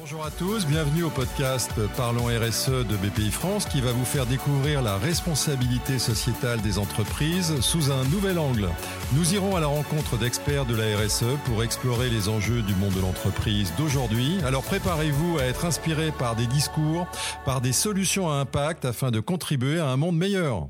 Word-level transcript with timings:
Bonjour 0.00 0.24
à 0.24 0.30
tous, 0.30 0.64
bienvenue 0.64 1.02
au 1.02 1.10
podcast 1.10 1.72
Parlons 1.96 2.26
RSE 2.26 2.86
de 2.86 2.96
BPI 2.96 3.32
France 3.32 3.66
qui 3.66 3.80
va 3.80 3.90
vous 3.90 4.04
faire 4.04 4.26
découvrir 4.26 4.80
la 4.80 4.96
responsabilité 4.96 5.98
sociétale 5.98 6.60
des 6.60 6.78
entreprises 6.78 7.60
sous 7.60 7.90
un 7.90 8.04
nouvel 8.04 8.38
angle. 8.38 8.68
Nous 9.16 9.34
irons 9.34 9.56
à 9.56 9.60
la 9.60 9.66
rencontre 9.66 10.16
d'experts 10.16 10.66
de 10.66 10.76
la 10.76 10.96
RSE 10.96 11.36
pour 11.46 11.64
explorer 11.64 12.10
les 12.10 12.28
enjeux 12.28 12.62
du 12.62 12.76
monde 12.76 12.94
de 12.94 13.00
l'entreprise 13.00 13.72
d'aujourd'hui. 13.76 14.38
Alors 14.44 14.62
préparez-vous 14.62 15.40
à 15.40 15.42
être 15.42 15.64
inspiré 15.64 16.12
par 16.12 16.36
des 16.36 16.46
discours, 16.46 17.08
par 17.44 17.60
des 17.60 17.72
solutions 17.72 18.30
à 18.30 18.34
impact 18.34 18.84
afin 18.84 19.10
de 19.10 19.18
contribuer 19.18 19.80
à 19.80 19.86
un 19.86 19.96
monde 19.96 20.16
meilleur. 20.16 20.68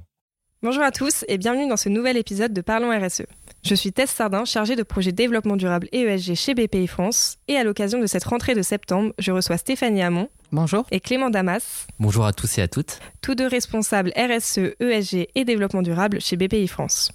Bonjour 0.62 0.82
à 0.82 0.90
tous 0.90 1.26
et 1.28 1.36
bienvenue 1.36 1.68
dans 1.68 1.76
ce 1.76 1.90
nouvel 1.90 2.16
épisode 2.16 2.54
de 2.54 2.62
Parlons 2.62 2.98
RSE. 2.98 3.26
Je 3.64 3.74
suis 3.74 3.92
Tess 3.92 4.10
Sardin, 4.10 4.44
chargée 4.44 4.76
de 4.76 4.82
projet 4.82 5.12
développement 5.12 5.56
durable 5.56 5.88
et 5.92 6.02
ESG 6.02 6.34
chez 6.34 6.54
BPI 6.54 6.86
France. 6.86 7.38
Et 7.48 7.56
à 7.56 7.64
l'occasion 7.64 8.00
de 8.00 8.06
cette 8.06 8.24
rentrée 8.24 8.54
de 8.54 8.62
septembre, 8.62 9.12
je 9.18 9.32
reçois 9.32 9.58
Stéphanie 9.58 10.02
Hamon. 10.02 10.28
Bonjour. 10.52 10.86
Et 10.90 11.00
Clément 11.00 11.28
Damas. 11.28 11.86
Bonjour 11.98 12.24
à 12.24 12.32
tous 12.32 12.58
et 12.58 12.62
à 12.62 12.68
toutes. 12.68 13.00
Tous 13.20 13.34
deux 13.34 13.46
responsables 13.46 14.12
RSE, 14.16 14.74
ESG 14.80 15.28
et 15.34 15.44
développement 15.44 15.82
durable 15.82 16.20
chez 16.20 16.36
BPI 16.36 16.68
France. 16.68 17.10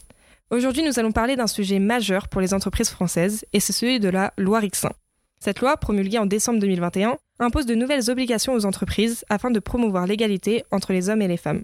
Aujourd'hui, 0.51 0.83
nous 0.83 0.99
allons 0.99 1.11
parler 1.11 1.35
d'un 1.35 1.47
sujet 1.47 1.79
majeur 1.79 2.27
pour 2.27 2.41
les 2.41 2.53
entreprises 2.53 2.89
françaises, 2.89 3.43
et 3.53 3.59
c'est 3.59 3.73
celui 3.73 3.99
de 3.99 4.09
la 4.09 4.33
loi 4.37 4.59
Rixin. 4.59 4.91
Cette 5.39 5.61
loi, 5.61 5.75
promulguée 5.77 6.19
en 6.19 6.27
décembre 6.27 6.59
2021, 6.59 7.17
impose 7.39 7.65
de 7.65 7.73
nouvelles 7.73 8.11
obligations 8.11 8.53
aux 8.53 8.65
entreprises 8.65 9.25
afin 9.29 9.49
de 9.49 9.59
promouvoir 9.59 10.05
l'égalité 10.05 10.63
entre 10.69 10.93
les 10.93 11.09
hommes 11.09 11.21
et 11.23 11.27
les 11.27 11.37
femmes. 11.37 11.63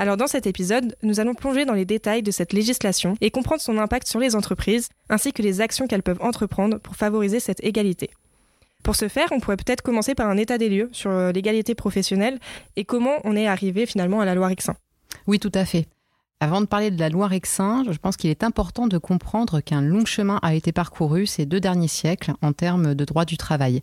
Alors 0.00 0.16
dans 0.16 0.28
cet 0.28 0.46
épisode, 0.46 0.96
nous 1.02 1.20
allons 1.20 1.34
plonger 1.34 1.66
dans 1.66 1.74
les 1.74 1.84
détails 1.84 2.22
de 2.22 2.30
cette 2.30 2.54
législation 2.54 3.18
et 3.20 3.30
comprendre 3.30 3.60
son 3.60 3.76
impact 3.76 4.08
sur 4.08 4.18
les 4.18 4.34
entreprises, 4.34 4.88
ainsi 5.10 5.30
que 5.30 5.42
les 5.42 5.60
actions 5.60 5.86
qu'elles 5.86 6.02
peuvent 6.02 6.22
entreprendre 6.22 6.78
pour 6.78 6.96
favoriser 6.96 7.38
cette 7.38 7.62
égalité. 7.62 8.08
Pour 8.82 8.96
ce 8.96 9.08
faire, 9.08 9.28
on 9.30 9.40
pourrait 9.40 9.58
peut-être 9.58 9.82
commencer 9.82 10.14
par 10.14 10.30
un 10.30 10.38
état 10.38 10.56
des 10.56 10.70
lieux 10.70 10.88
sur 10.92 11.10
euh, 11.10 11.32
l'égalité 11.32 11.74
professionnelle 11.74 12.38
et 12.76 12.84
comment 12.86 13.16
on 13.24 13.36
est 13.36 13.46
arrivé 13.46 13.84
finalement 13.84 14.22
à 14.22 14.24
la 14.24 14.34
loi 14.34 14.46
Rixin. 14.46 14.74
Oui, 15.26 15.38
tout 15.38 15.52
à 15.52 15.66
fait. 15.66 15.86
Avant 16.40 16.62
de 16.62 16.66
parler 16.66 16.90
de 16.90 16.98
la 16.98 17.10
loi 17.10 17.26
Rexin, 17.26 17.84
je 17.90 17.98
pense 17.98 18.16
qu'il 18.16 18.30
est 18.30 18.42
important 18.42 18.86
de 18.86 18.96
comprendre 18.96 19.60
qu'un 19.60 19.82
long 19.82 20.06
chemin 20.06 20.38
a 20.40 20.54
été 20.54 20.72
parcouru 20.72 21.26
ces 21.26 21.44
deux 21.44 21.60
derniers 21.60 21.88
siècles 21.88 22.32
en 22.40 22.54
termes 22.54 22.94
de 22.94 23.04
droit 23.04 23.26
du 23.26 23.36
travail. 23.36 23.82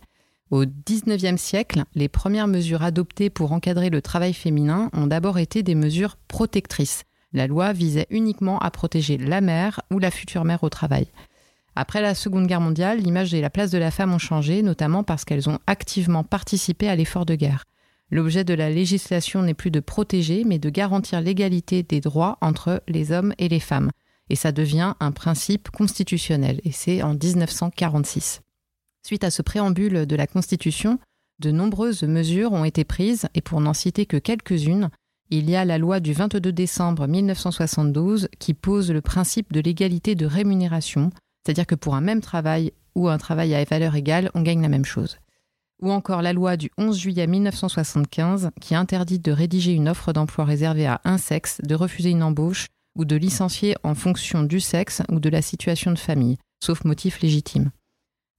Au 0.50 0.64
XIXe 0.64 1.40
siècle, 1.40 1.84
les 1.94 2.08
premières 2.08 2.48
mesures 2.48 2.82
adoptées 2.82 3.28
pour 3.28 3.52
encadrer 3.52 3.90
le 3.90 4.00
travail 4.00 4.32
féminin 4.32 4.88
ont 4.94 5.06
d'abord 5.06 5.38
été 5.38 5.62
des 5.62 5.74
mesures 5.74 6.16
protectrices. 6.26 7.04
La 7.34 7.46
loi 7.46 7.74
visait 7.74 8.06
uniquement 8.08 8.58
à 8.58 8.70
protéger 8.70 9.18
la 9.18 9.42
mère 9.42 9.82
ou 9.90 9.98
la 9.98 10.10
future 10.10 10.44
mère 10.44 10.64
au 10.64 10.70
travail. 10.70 11.08
Après 11.76 12.00
la 12.00 12.14
Seconde 12.14 12.46
Guerre 12.46 12.62
mondiale, 12.62 12.98
l'image 12.98 13.34
et 13.34 13.42
la 13.42 13.50
place 13.50 13.70
de 13.70 13.78
la 13.78 13.90
femme 13.90 14.14
ont 14.14 14.18
changé, 14.18 14.62
notamment 14.62 15.04
parce 15.04 15.26
qu'elles 15.26 15.50
ont 15.50 15.58
activement 15.66 16.24
participé 16.24 16.88
à 16.88 16.96
l'effort 16.96 17.26
de 17.26 17.34
guerre. 17.34 17.64
L'objet 18.10 18.42
de 18.42 18.54
la 18.54 18.70
législation 18.70 19.42
n'est 19.42 19.52
plus 19.52 19.70
de 19.70 19.80
protéger, 19.80 20.44
mais 20.44 20.58
de 20.58 20.70
garantir 20.70 21.20
l'égalité 21.20 21.82
des 21.82 22.00
droits 22.00 22.38
entre 22.40 22.82
les 22.88 23.12
hommes 23.12 23.34
et 23.36 23.48
les 23.48 23.60
femmes. 23.60 23.90
Et 24.30 24.34
ça 24.34 24.50
devient 24.50 24.94
un 24.98 25.12
principe 25.12 25.70
constitutionnel, 25.70 26.62
et 26.64 26.72
c'est 26.72 27.02
en 27.02 27.12
1946. 27.12 28.40
Suite 29.08 29.24
à 29.24 29.30
ce 29.30 29.40
préambule 29.40 30.04
de 30.04 30.16
la 30.16 30.26
Constitution, 30.26 30.98
de 31.38 31.50
nombreuses 31.50 32.02
mesures 32.02 32.52
ont 32.52 32.64
été 32.64 32.84
prises, 32.84 33.26
et 33.34 33.40
pour 33.40 33.62
n'en 33.62 33.72
citer 33.72 34.04
que 34.04 34.18
quelques-unes, 34.18 34.90
il 35.30 35.48
y 35.48 35.56
a 35.56 35.64
la 35.64 35.78
loi 35.78 35.98
du 35.98 36.12
22 36.12 36.52
décembre 36.52 37.06
1972 37.06 38.28
qui 38.38 38.52
pose 38.52 38.90
le 38.90 39.00
principe 39.00 39.50
de 39.50 39.60
l'égalité 39.60 40.14
de 40.14 40.26
rémunération, 40.26 41.08
c'est-à-dire 41.42 41.66
que 41.66 41.74
pour 41.74 41.94
un 41.94 42.02
même 42.02 42.20
travail 42.20 42.74
ou 42.94 43.08
un 43.08 43.16
travail 43.16 43.54
à 43.54 43.64
valeur 43.64 43.94
égale, 43.94 44.30
on 44.34 44.42
gagne 44.42 44.60
la 44.60 44.68
même 44.68 44.84
chose. 44.84 45.16
Ou 45.80 45.90
encore 45.90 46.20
la 46.20 46.34
loi 46.34 46.58
du 46.58 46.70
11 46.76 46.98
juillet 46.98 47.26
1975 47.26 48.50
qui 48.60 48.74
interdit 48.74 49.20
de 49.20 49.32
rédiger 49.32 49.72
une 49.72 49.88
offre 49.88 50.12
d'emploi 50.12 50.44
réservée 50.44 50.86
à 50.86 51.00
un 51.04 51.16
sexe, 51.16 51.62
de 51.62 51.74
refuser 51.74 52.10
une 52.10 52.22
embauche 52.22 52.66
ou 52.94 53.06
de 53.06 53.16
licencier 53.16 53.74
en 53.84 53.94
fonction 53.94 54.42
du 54.42 54.60
sexe 54.60 55.00
ou 55.10 55.18
de 55.18 55.30
la 55.30 55.40
situation 55.40 55.92
de 55.92 55.98
famille, 55.98 56.36
sauf 56.62 56.84
motif 56.84 57.22
légitime. 57.22 57.70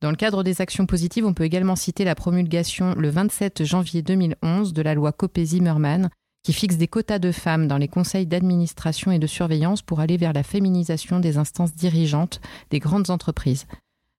Dans 0.02 0.12
le 0.12 0.16
cadre 0.16 0.44
des 0.44 0.62
actions 0.62 0.86
positives, 0.86 1.26
on 1.26 1.34
peut 1.34 1.44
également 1.44 1.76
citer 1.76 2.06
la 2.06 2.16
promulgation 2.16 2.96
le 2.96 3.10
27 3.10 3.66
janvier 3.66 4.02
2011 4.02 4.72
de 4.72 4.82
la 4.82 4.94
loi 4.94 5.12
Copé-Zimmermann 5.12 6.10
qui 6.42 6.54
fixe 6.54 6.78
des 6.78 6.88
quotas 6.88 7.20
de 7.20 7.34
femmes 7.34 7.68
dans 7.68 7.78
les 7.78 7.90
conseils 7.90 8.26
d'administration 8.26 9.12
et 9.12 9.20
de 9.20 9.28
surveillance 9.28 9.82
pour 9.82 10.00
aller 10.00 10.16
vers 10.16 10.32
la 10.32 10.44
féminisation 10.44 11.20
des 11.20 11.38
instances 11.38 11.76
dirigeantes 11.76 12.40
des 12.70 12.80
grandes 12.80 13.10
entreprises. 13.10 13.68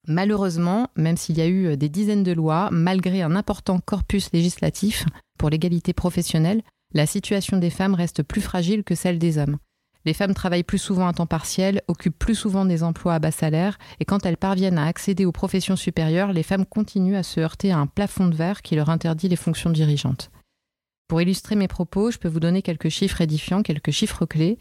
Malheureusement, 0.07 0.89
même 0.97 1.17
s'il 1.17 1.39
y 1.39 1.43
a 1.43 1.49
eu 1.49 1.77
des 1.79 1.89
dizaines 1.89 2.23
de 2.23 2.33
lois, 2.33 2.69
malgré 2.71 3.23
un 3.23 3.35
important 3.35 3.81
corpus 3.81 4.31
législatif 4.33 5.07
pour 5.39 5.49
l'égalité 5.49 5.95
professionnelle, 5.95 6.63
la 6.93 7.07
situation 7.07 7.57
des 7.57 7.71
femmes 7.71 7.95
reste 7.95 8.23
plus 8.23 8.41
fragile 8.41 8.85
que 8.85 8.95
celle 8.95 9.19
des 9.19 9.39
hommes. 9.39 9.57
Les 10.05 10.15
femmes 10.15 10.35
travaillent 10.35 10.63
plus 10.63 10.79
souvent 10.79 11.07
à 11.07 11.13
temps 11.13 11.27
partiel, 11.27 11.83
occupent 11.89 12.19
plus 12.19 12.35
souvent 12.35 12.65
des 12.65 12.83
emplois 12.83 13.15
à 13.15 13.19
bas 13.19 13.31
salaire, 13.31 13.79
et 14.01 14.05
quand 14.05 14.25
elles 14.25 14.37
parviennent 14.37 14.79
à 14.79 14.87
accéder 14.87 15.25
aux 15.25 15.33
professions 15.33 15.77
supérieures, 15.77 16.33
les 16.33 16.43
femmes 16.43 16.65
continuent 16.65 17.17
à 17.17 17.23
se 17.23 17.41
heurter 17.41 17.73
à 17.73 17.79
un 17.79 17.87
plafond 17.87 18.27
de 18.27 18.35
verre 18.35 18.63
qui 18.63 18.77
leur 18.77 18.89
interdit 18.89 19.29
les 19.29 19.37
fonctions 19.37 19.71
dirigeantes. 19.71 20.31
Pour 21.11 21.21
illustrer 21.21 21.57
mes 21.57 21.67
propos, 21.67 22.13
je 22.13 22.19
peux 22.19 22.29
vous 22.29 22.39
donner 22.39 22.63
quelques 22.63 22.89
chiffres 22.89 23.21
édifiants, 23.21 23.65
quelques 23.65 23.91
chiffres 23.91 24.27
clés. 24.27 24.59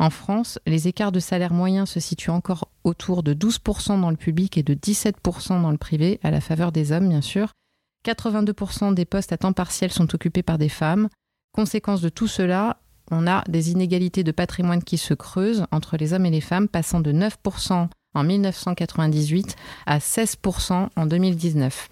En 0.00 0.10
France, 0.10 0.58
les 0.66 0.88
écarts 0.88 1.12
de 1.12 1.20
salaire 1.20 1.52
moyen 1.52 1.86
se 1.86 2.00
situent 2.00 2.30
encore 2.30 2.68
autour 2.82 3.22
de 3.22 3.34
12% 3.34 4.00
dans 4.00 4.10
le 4.10 4.16
public 4.16 4.58
et 4.58 4.64
de 4.64 4.74
17% 4.74 5.62
dans 5.62 5.70
le 5.70 5.78
privé, 5.78 6.18
à 6.24 6.32
la 6.32 6.40
faveur 6.40 6.72
des 6.72 6.90
hommes 6.90 7.08
bien 7.08 7.20
sûr. 7.20 7.52
82% 8.04 8.94
des 8.94 9.04
postes 9.04 9.32
à 9.32 9.38
temps 9.38 9.52
partiel 9.52 9.92
sont 9.92 10.12
occupés 10.12 10.42
par 10.42 10.58
des 10.58 10.68
femmes. 10.68 11.08
Conséquence 11.52 12.00
de 12.00 12.08
tout 12.08 12.26
cela, 12.26 12.81
on 13.10 13.26
a 13.26 13.42
des 13.48 13.70
inégalités 13.70 14.24
de 14.24 14.32
patrimoine 14.32 14.82
qui 14.82 14.98
se 14.98 15.14
creusent 15.14 15.66
entre 15.70 15.96
les 15.96 16.12
hommes 16.12 16.26
et 16.26 16.30
les 16.30 16.40
femmes, 16.40 16.68
passant 16.68 17.00
de 17.00 17.12
9% 17.12 17.88
en 18.14 18.24
1998 18.24 19.56
à 19.86 19.98
16% 19.98 20.88
en 20.94 21.06
2019. 21.06 21.88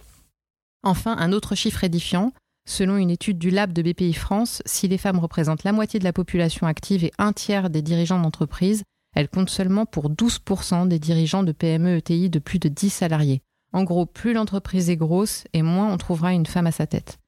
Enfin, 0.82 1.16
un 1.18 1.32
autre 1.32 1.54
chiffre 1.54 1.84
édifiant. 1.84 2.32
Selon 2.68 2.96
une 2.96 3.10
étude 3.10 3.38
du 3.38 3.50
Lab 3.50 3.72
de 3.72 3.82
BPI 3.82 4.12
France, 4.12 4.62
si 4.64 4.86
les 4.86 4.98
femmes 4.98 5.18
représentent 5.18 5.64
la 5.64 5.72
moitié 5.72 5.98
de 5.98 6.04
la 6.04 6.12
population 6.12 6.66
active 6.66 7.04
et 7.04 7.12
un 7.18 7.32
tiers 7.32 7.70
des 7.70 7.82
dirigeants 7.82 8.20
d'entreprise, 8.20 8.84
elles 9.14 9.28
comptent 9.28 9.50
seulement 9.50 9.86
pour 9.86 10.10
12% 10.10 10.86
des 10.86 10.98
dirigeants 10.98 11.42
de 11.42 11.52
PME 11.52 11.96
ETI 11.96 12.30
de 12.30 12.38
plus 12.38 12.58
de 12.58 12.68
10 12.68 12.90
salariés. 12.90 13.42
En 13.72 13.82
gros, 13.82 14.06
plus 14.06 14.32
l'entreprise 14.32 14.90
est 14.90 14.96
grosse 14.96 15.44
et 15.52 15.62
moins 15.62 15.92
on 15.92 15.96
trouvera 15.96 16.32
une 16.32 16.46
femme 16.46 16.66
à 16.66 16.72
sa 16.72 16.86
tête. 16.86 17.18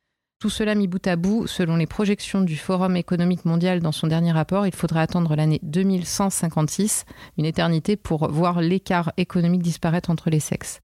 Tout 0.43 0.51
cela 0.51 0.75
mis 0.75 0.89
bout 0.89 1.07
à 1.07 1.15
bout, 1.15 1.47
selon 1.47 1.77
les 1.77 1.87
projections 1.87 2.41
du 2.41 2.57
Forum 2.57 2.97
économique 2.97 3.45
mondial 3.45 3.79
dans 3.79 3.93
son 3.93 4.09
dernier 4.09 4.33
rapport, 4.33 4.67
il 4.67 4.75
faudrait 4.75 4.99
attendre 4.99 5.37
l'année 5.37 5.61
2156, 5.63 7.05
une 7.39 7.45
éternité, 7.45 7.95
pour 7.95 8.29
voir 8.29 8.61
l'écart 8.61 9.13
économique 9.19 9.63
disparaître 9.63 10.11
entre 10.11 10.31
les 10.31 10.41
sexes. 10.41 10.81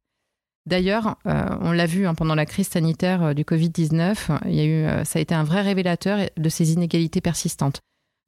D'ailleurs, 0.67 1.17
euh, 1.27 1.49
on 1.61 1.73
l'a 1.73 1.87
vu 1.87 2.07
hein, 2.07 2.15
pendant 2.15 2.37
la 2.37 2.47
crise 2.47 2.69
sanitaire 2.69 3.25
euh, 3.25 3.35
du 3.35 3.43
Covid-19, 3.43 4.39
il 4.45 4.55
y 4.55 4.61
a 4.61 4.65
eu, 4.65 4.85
euh, 4.85 5.03
ça 5.03 5.19
a 5.19 5.23
été 5.23 5.35
un 5.35 5.43
vrai 5.43 5.63
révélateur 5.63 6.29
de 6.37 6.49
ces 6.49 6.75
inégalités 6.75 7.21
persistantes. 7.21 7.81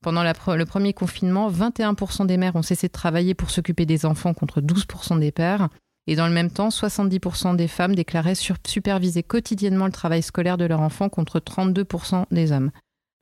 Pendant 0.02 0.24
le 0.24 0.64
premier 0.64 0.94
confinement, 0.94 1.48
21% 1.48 2.26
des 2.26 2.38
mères 2.38 2.56
ont 2.56 2.62
cessé 2.62 2.88
de 2.88 2.92
travailler 2.92 3.34
pour 3.34 3.50
s'occuper 3.50 3.86
des 3.86 4.04
enfants 4.04 4.34
contre 4.34 4.60
12% 4.60 5.20
des 5.20 5.30
pères. 5.30 5.68
Et 6.06 6.16
dans 6.16 6.26
le 6.26 6.32
même 6.32 6.50
temps, 6.50 6.68
70% 6.68 7.56
des 7.56 7.68
femmes 7.68 7.94
déclaraient 7.94 8.34
superviser 8.34 9.22
quotidiennement 9.22 9.86
le 9.86 9.92
travail 9.92 10.22
scolaire 10.22 10.58
de 10.58 10.64
leur 10.64 10.80
enfant 10.80 11.08
contre 11.08 11.38
32% 11.38 12.24
des 12.30 12.52
hommes. 12.52 12.70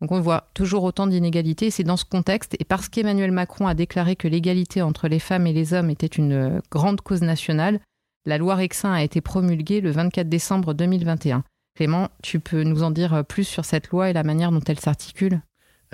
Donc 0.00 0.12
on 0.12 0.21
voit 0.21 0.49
toujours 0.55 0.84
autant 0.84 1.06
d'inégalités. 1.06 1.71
C'est 1.71 1.84
dans 1.84 1.97
ce 1.97 2.05
contexte, 2.05 2.55
et 2.61 2.65
parce 2.65 2.88
qu'Emmanuel 2.88 3.33
Macron 3.33 3.67
a 3.67 3.75
déclaré 3.75 4.17
que 4.17 4.28
l'égalité 4.28 4.81
entre 4.81 5.09
les 5.09 5.19
femmes 5.19 5.47
et 5.47 5.53
les 5.53 5.75
hommes 5.75 5.91
était 5.91 6.06
une 6.06 6.33
euh, 6.33 6.61
grande 6.71 7.00
cause 7.00 7.22
nationale, 7.22 7.81
la 8.25 8.38
loi 8.38 8.55
Rexin 8.55 8.93
a 8.93 9.03
été 9.03 9.21
promulguée 9.21 9.81
le 9.81 9.91
24 9.91 10.28
décembre 10.28 10.75
2021. 10.75 11.43
Clément, 11.75 12.08
tu 12.23 12.41
peux 12.41 12.62
nous 12.62 12.82
en 12.82 12.91
dire 12.91 13.25
plus 13.25 13.44
sur 13.44 13.64
cette 13.64 13.88
loi 13.88 14.11
et 14.11 14.12
la 14.12 14.23
manière 14.23 14.52
dont 14.52 14.61
elle 14.67 14.81
s'articule? 14.81 15.41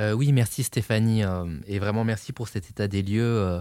Euh, 0.00 0.12
Oui, 0.12 0.32
merci 0.32 0.64
Stéphanie. 0.64 1.22
Euh, 1.22 1.44
et 1.66 1.78
vraiment 1.78 2.04
merci 2.04 2.32
pour 2.32 2.48
cet 2.48 2.70
état 2.70 2.88
des 2.88 3.02
lieux 3.02 3.60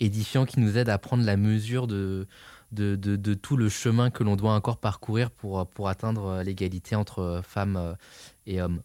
édifiant 0.00 0.46
qui 0.46 0.60
nous 0.60 0.76
aide 0.78 0.88
à 0.88 0.98
prendre 0.98 1.24
la 1.24 1.36
mesure 1.36 1.86
de, 1.86 2.26
de, 2.72 3.34
tout 3.34 3.56
le 3.56 3.68
chemin 3.68 4.10
que 4.10 4.22
l'on 4.22 4.36
doit 4.36 4.52
encore 4.52 4.78
parcourir 4.78 5.30
pour, 5.30 5.88
atteindre 5.88 6.26
euh, 6.26 6.42
l'égalité 6.42 6.96
entre 6.96 7.20
euh, 7.20 7.42
femmes 7.42 7.76
euh, 7.76 7.94
et 8.46 8.60
hommes. 8.60 8.82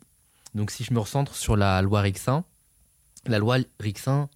Donc 0.56 0.72
si 0.72 0.84
je 0.84 0.94
me 0.94 1.00
recentre 1.00 1.36
sur 1.36 1.56
la 1.58 1.82
loi 1.82 2.02
Rixin, 2.02 2.44
la 3.26 3.40
loi 3.40 3.58
Rixin 3.80 4.30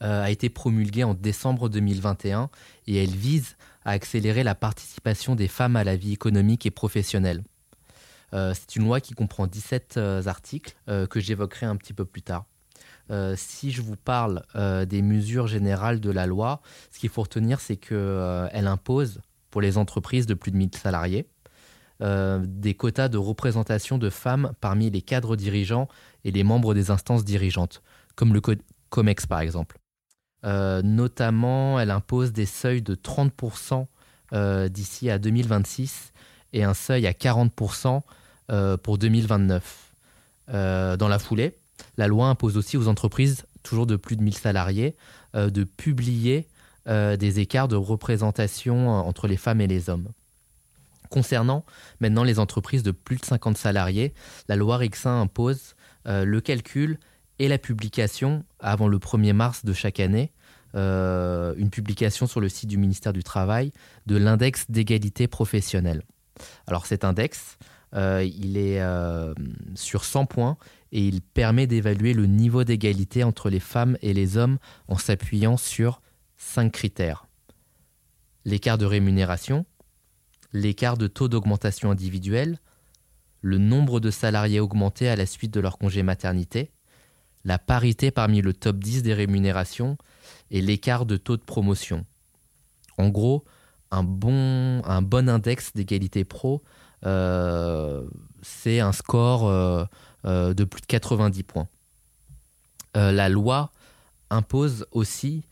a 0.00 0.30
été 0.30 0.48
promulguée 0.48 1.02
en 1.02 1.12
décembre 1.12 1.68
2021 1.68 2.50
et 2.86 3.02
elle 3.02 3.10
vise 3.10 3.56
à 3.84 3.90
accélérer 3.90 4.44
la 4.44 4.54
participation 4.54 5.34
des 5.34 5.48
femmes 5.48 5.74
à 5.74 5.82
la 5.82 5.96
vie 5.96 6.12
économique 6.12 6.64
et 6.66 6.70
professionnelle. 6.70 7.42
c'est 8.32 8.76
une 8.76 8.84
loi 8.84 9.00
qui 9.00 9.14
comprend 9.14 9.48
17 9.48 9.98
articles 10.24 10.76
que 10.86 11.18
j'évoquerai 11.18 11.66
un 11.66 11.74
petit 11.74 11.94
peu 11.94 12.04
plus 12.04 12.22
tard. 12.22 12.44
Euh, 13.10 13.34
si 13.36 13.70
je 13.70 13.80
vous 13.80 13.96
parle 13.96 14.42
euh, 14.54 14.84
des 14.84 15.02
mesures 15.02 15.46
générales 15.46 16.00
de 16.00 16.10
la 16.10 16.26
loi, 16.26 16.60
ce 16.90 16.98
qu'il 16.98 17.08
faut 17.08 17.22
retenir, 17.22 17.60
c'est 17.60 17.76
qu'elle 17.76 17.96
euh, 17.96 18.48
impose 18.52 19.20
pour 19.50 19.60
les 19.60 19.78
entreprises 19.78 20.26
de 20.26 20.34
plus 20.34 20.50
de 20.50 20.56
1000 20.56 20.70
salariés 20.74 21.26
des 22.00 22.74
quotas 22.74 23.08
de 23.08 23.18
représentation 23.18 23.98
de 23.98 24.08
femmes 24.08 24.52
parmi 24.60 24.88
les 24.88 25.02
cadres 25.02 25.34
dirigeants 25.34 25.88
et 26.22 26.30
les 26.30 26.44
membres 26.44 26.72
des 26.72 26.92
instances 26.92 27.24
dirigeantes, 27.24 27.82
comme 28.14 28.32
le 28.32 28.40
COMEX 28.88 29.26
par 29.26 29.40
exemple. 29.40 29.80
notamment, 30.44 31.80
elle 31.80 31.90
impose 31.90 32.32
des 32.32 32.46
seuils 32.46 32.82
de 32.82 32.94
30% 32.94 33.88
d'ici 34.68 35.10
à 35.10 35.18
2026 35.18 36.12
et 36.52 36.62
un 36.62 36.72
seuil 36.72 37.04
à 37.04 37.10
40% 37.10 38.02
pour 38.80 38.98
2029. 38.98 39.94
dans 40.46 41.08
la 41.08 41.18
foulée, 41.18 41.58
la 41.98 42.06
loi 42.06 42.28
impose 42.28 42.56
aussi 42.56 42.78
aux 42.78 42.88
entreprises, 42.88 43.44
toujours 43.62 43.86
de 43.86 43.96
plus 43.96 44.16
de 44.16 44.22
1000 44.22 44.34
salariés, 44.34 44.96
euh, 45.34 45.50
de 45.50 45.64
publier 45.64 46.48
euh, 46.86 47.16
des 47.16 47.40
écarts 47.40 47.68
de 47.68 47.76
représentation 47.76 48.88
euh, 48.88 49.00
entre 49.00 49.26
les 49.26 49.36
femmes 49.36 49.60
et 49.60 49.66
les 49.66 49.90
hommes. 49.90 50.08
Concernant 51.10 51.64
maintenant 52.00 52.22
les 52.22 52.38
entreprises 52.38 52.82
de 52.82 52.92
plus 52.92 53.16
de 53.16 53.24
50 53.24 53.58
salariés, 53.58 54.14
la 54.48 54.56
loi 54.56 54.76
Rixin 54.76 55.20
impose 55.20 55.74
le 56.04 56.40
calcul 56.40 56.98
et 57.38 57.48
la 57.48 57.58
publication 57.58 58.44
avant 58.60 58.88
le 58.88 58.98
1er 58.98 59.32
mars 59.32 59.64
de 59.64 59.72
chaque 59.72 60.00
année, 60.00 60.32
une 60.74 61.70
publication 61.70 62.26
sur 62.26 62.40
le 62.40 62.50
site 62.50 62.68
du 62.68 62.76
ministère 62.76 63.14
du 63.14 63.22
Travail 63.22 63.72
de 64.06 64.16
l'index 64.16 64.66
d'égalité 64.70 65.28
professionnelle. 65.28 66.02
Alors 66.66 66.84
cet 66.84 67.04
index, 67.04 67.56
il 67.94 68.56
est 68.56 68.82
sur 69.74 70.04
100 70.04 70.26
points 70.26 70.56
et 70.92 71.06
il 71.06 71.20
permet 71.20 71.66
d'évaluer 71.66 72.14
le 72.14 72.26
niveau 72.26 72.64
d'égalité 72.64 73.24
entre 73.24 73.50
les 73.50 73.60
femmes 73.60 73.96
et 74.02 74.14
les 74.14 74.36
hommes 74.36 74.58
en 74.88 74.96
s'appuyant 74.96 75.56
sur 75.56 76.00
cinq 76.36 76.72
critères. 76.72 77.26
L'écart 78.44 78.78
de 78.78 78.86
rémunération, 78.86 79.66
l'écart 80.52 80.96
de 80.96 81.06
taux 81.06 81.28
d'augmentation 81.28 81.90
individuelle, 81.90 82.58
le 83.40 83.58
nombre 83.58 84.00
de 84.00 84.10
salariés 84.10 84.60
augmentés 84.60 85.08
à 85.08 85.16
la 85.16 85.26
suite 85.26 85.52
de 85.52 85.60
leur 85.60 85.78
congé 85.78 86.02
maternité, 86.02 86.70
la 87.44 87.58
parité 87.58 88.10
parmi 88.10 88.40
le 88.42 88.52
top 88.52 88.78
10 88.78 89.02
des 89.02 89.14
rémunérations 89.14 89.96
et 90.50 90.60
l'écart 90.60 91.06
de 91.06 91.16
taux 91.16 91.36
de 91.36 91.42
promotion. 91.42 92.04
En 92.96 93.08
gros, 93.10 93.44
un 93.90 94.02
bon, 94.02 94.82
index 94.84 95.72
d'égalité 95.74 96.24
pro, 96.24 96.62
euh, 96.62 96.87
c'est 97.02 98.80
un 98.80 98.92
score 98.92 99.48
euh, 99.48 99.84
euh, 100.24 100.52
de 100.52 100.64
plus 100.64 100.80
de 100.80 100.86
90 100.86 101.42
points. 101.44 101.68
Euh, 102.96 103.12
la 103.12 103.28
loi 103.28 103.70
impose 104.30 104.86
aussi 104.90 105.44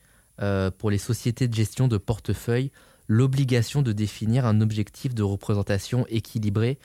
euh, 0.43 0.70
pour 0.70 0.90
les 0.90 0.98
sociétés 0.98 1.48
de 1.48 1.54
gestion 1.54 1.88
de 1.88 1.98
portefeuille 1.98 2.72
l'obligation 3.08 3.82
de 3.82 3.93
définir 3.93 4.44
un 4.44 4.60
objectif 4.60 5.14
de 5.14 5.22
représentation 5.22 6.04
équilibré 6.08 6.78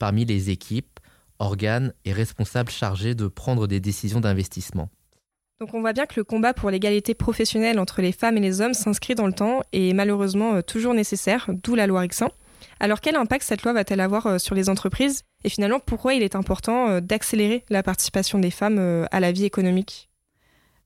parmi 0.00 0.24
les 0.24 0.50
équipes, 0.50 0.98
organes 1.38 1.92
et 2.04 2.12
responsables 2.12 2.70
chargés 2.70 3.14
de 3.14 3.28
prendre 3.28 3.68
des 3.68 3.78
décisions 3.78 4.20
d'investissement. 4.20 4.88
Donc 5.60 5.74
on 5.74 5.80
voit 5.80 5.92
bien 5.92 6.06
que 6.06 6.14
le 6.16 6.24
combat 6.24 6.54
pour 6.54 6.70
l'égalité 6.70 7.14
professionnelle 7.14 7.78
entre 7.78 8.02
les 8.02 8.12
femmes 8.12 8.36
et 8.36 8.40
les 8.40 8.60
hommes 8.60 8.74
s'inscrit 8.74 9.14
dans 9.14 9.26
le 9.26 9.32
temps 9.32 9.60
et 9.72 9.90
est 9.90 9.94
malheureusement 9.94 10.60
toujours 10.62 10.94
nécessaire, 10.94 11.48
d'où 11.48 11.76
la 11.76 11.86
loi 11.86 12.00
Rixin. 12.00 12.30
Alors 12.80 13.00
quel 13.00 13.16
impact 13.16 13.44
cette 13.44 13.62
loi 13.62 13.72
va-t-elle 13.72 14.00
avoir 14.00 14.26
euh, 14.26 14.38
sur 14.38 14.54
les 14.54 14.68
entreprises? 14.68 15.24
Et 15.44 15.48
finalement, 15.48 15.80
pourquoi 15.80 16.14
il 16.14 16.22
est 16.22 16.36
important 16.36 16.88
euh, 16.88 17.00
d'accélérer 17.00 17.64
la 17.70 17.82
participation 17.82 18.38
des 18.38 18.50
femmes 18.50 18.78
euh, 18.78 19.06
à 19.10 19.20
la 19.20 19.32
vie 19.32 19.44
économique? 19.44 20.08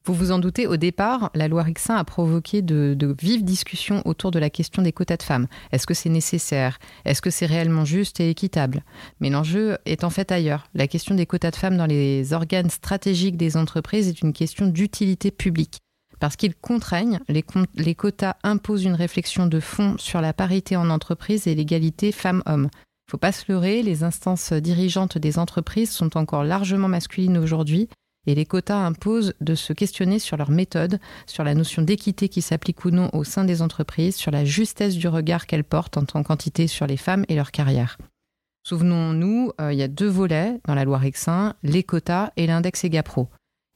Vous 0.05 0.15
vous 0.15 0.33
en 0.33 0.41
doutez, 0.41 0.67
au 0.67 0.77
départ, 0.77 1.31
la 1.33 1.47
loi 1.47 1.63
Rixin 1.63 1.95
a 1.95 2.03
provoqué 2.03 2.61
de, 2.61 3.15
vives 3.21 3.45
discussions 3.45 4.03
autour 4.05 4.33
de 4.33 4.41
la 4.41 4.51
question 4.51 4.83
des 4.83 4.91
quotas 4.91 5.17
de 5.17 5.23
femmes. 5.23 5.47
Est-ce 5.71 5.87
que 5.87 5.95
c'est 5.95 6.09
nécessaire? 6.09 6.81
Est-ce 7.05 7.23
que 7.23 7.31
c'est 7.31 7.47
réellement 7.47 7.85
juste 7.85 8.19
et 8.19 8.29
équitable? 8.29 8.83
Mais 9.21 9.31
l'enjeu 9.31 9.79
est 9.87 10.03
en 10.03 10.11
fait 10.11 10.33
ailleurs. 10.33 10.67
La 10.75 10.89
question 10.89 11.15
des 11.15 11.25
quotas 11.25 11.53
de 11.53 11.57
femmes 11.57 11.77
dans 11.77 11.87
les 11.87 12.33
organes 12.33 12.71
stratégiques 12.71 13.37
des 13.37 13.57
entreprises 13.57 14.09
est 14.09 14.23
une 14.23 14.33
question 14.33 14.67
d'utilité 14.67 15.31
publique 15.31 15.79
parce 16.23 16.37
qu'ils 16.37 16.55
contraignent, 16.55 17.19
les, 17.29 17.95
quotas 17.97 18.37
imposent 18.45 18.85
une 18.85 18.95
réflexion 18.95 19.49
de 19.49 19.59
fond 19.59 19.97
sur 19.99 20.21
la 20.21 20.33
parité 20.33 20.77
en 20.77 20.89
entreprise 20.89 21.49
et 21.49 21.57
l'égalité 21.57 22.13
femmes-hommes. 22.13 22.69
Il 22.73 23.09
ne 23.09 23.11
faut 23.11 23.19
pas 23.19 23.33
se 23.33 23.51
leurrer, 23.51 23.83
les 23.83 24.05
instances 24.05 24.53
dirigeantes 24.53 25.19
des 25.19 25.41
entreprises 25.41 25.91
sont 25.91 26.17
encore 26.17 26.45
largement 26.45 26.87
masculines 26.87 27.39
aujourd'hui 27.39 27.89
et 28.29 28.37
les 28.37 28.47
quotas 28.47 28.87
imposent 28.87 29.35
de 29.41 29.57
se 29.57 29.73
questionner 29.73 30.21
sur 30.21 30.37
leur 30.37 30.53
méthode, 30.53 31.01
sur 31.27 31.43
la 31.43 31.57
notion 31.57 31.83
d'équité 31.83 32.29
qui 32.29 32.41
s'applique 32.41 32.85
ou 32.85 32.93
non 32.93 33.11
au 33.15 33.25
sein 33.25 33.43
des 33.43 33.61
entreprises, 33.61 34.15
sur 34.15 34.31
la 34.31 34.45
justesse 34.45 34.95
du 34.95 35.09
regard 35.09 35.49
qu'elles 35.49 35.65
portent 35.65 35.97
en 35.97 36.05
tant 36.05 36.23
qu'entité 36.23 36.69
sur 36.69 36.87
les 36.87 36.99
femmes 36.99 37.25
et 37.27 37.35
leur 37.35 37.51
carrière. 37.51 37.99
Souvenons-nous, 38.63 39.51
euh, 39.61 39.73
il 39.73 39.79
y 39.81 39.83
a 39.83 39.89
deux 39.89 40.07
volets 40.07 40.61
dans 40.69 40.77
la 40.77 40.85
loi 40.85 40.99
Rexin, 40.99 41.55
les 41.65 41.83
quotas 41.83 42.31
et 42.37 42.47
l'index 42.47 42.85
EGAPRO. 42.85 43.29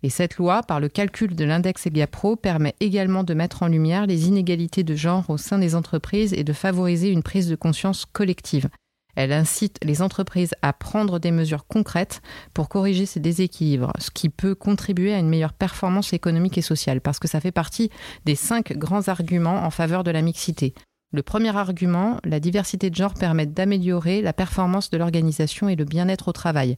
Et 0.02 0.10
cette 0.10 0.36
loi, 0.36 0.62
par 0.62 0.78
le 0.78 0.88
calcul 0.88 1.34
de 1.34 1.44
l'index 1.44 1.86
EGAPRO, 1.86 2.36
permet 2.36 2.74
également 2.80 3.24
de 3.24 3.34
mettre 3.34 3.62
en 3.62 3.68
lumière 3.68 4.06
les 4.06 4.28
inégalités 4.28 4.84
de 4.84 4.94
genre 4.94 5.28
au 5.30 5.38
sein 5.38 5.58
des 5.58 5.74
entreprises 5.74 6.34
et 6.34 6.44
de 6.44 6.52
favoriser 6.52 7.10
une 7.10 7.22
prise 7.22 7.48
de 7.48 7.56
conscience 7.56 8.04
collective. 8.04 8.68
Elle 9.16 9.32
incite 9.32 9.78
les 9.82 10.02
entreprises 10.02 10.54
à 10.60 10.74
prendre 10.74 11.18
des 11.18 11.30
mesures 11.30 11.66
concrètes 11.66 12.20
pour 12.52 12.68
corriger 12.68 13.06
ces 13.06 13.18
déséquilibres, 13.18 13.92
ce 13.98 14.10
qui 14.10 14.28
peut 14.28 14.54
contribuer 14.54 15.14
à 15.14 15.18
une 15.18 15.30
meilleure 15.30 15.54
performance 15.54 16.12
économique 16.12 16.58
et 16.58 16.62
sociale, 16.62 17.00
parce 17.00 17.18
que 17.18 17.26
ça 17.26 17.40
fait 17.40 17.50
partie 17.50 17.90
des 18.26 18.34
cinq 18.34 18.76
grands 18.76 19.08
arguments 19.08 19.64
en 19.64 19.70
faveur 19.70 20.04
de 20.04 20.10
la 20.10 20.20
mixité. 20.20 20.74
Le 21.12 21.22
premier 21.22 21.56
argument, 21.56 22.18
la 22.24 22.40
diversité 22.40 22.90
de 22.90 22.94
genre 22.94 23.14
permet 23.14 23.46
d'améliorer 23.46 24.20
la 24.20 24.34
performance 24.34 24.90
de 24.90 24.98
l'organisation 24.98 25.70
et 25.70 25.76
le 25.76 25.84
bien-être 25.84 26.28
au 26.28 26.32
travail. 26.32 26.76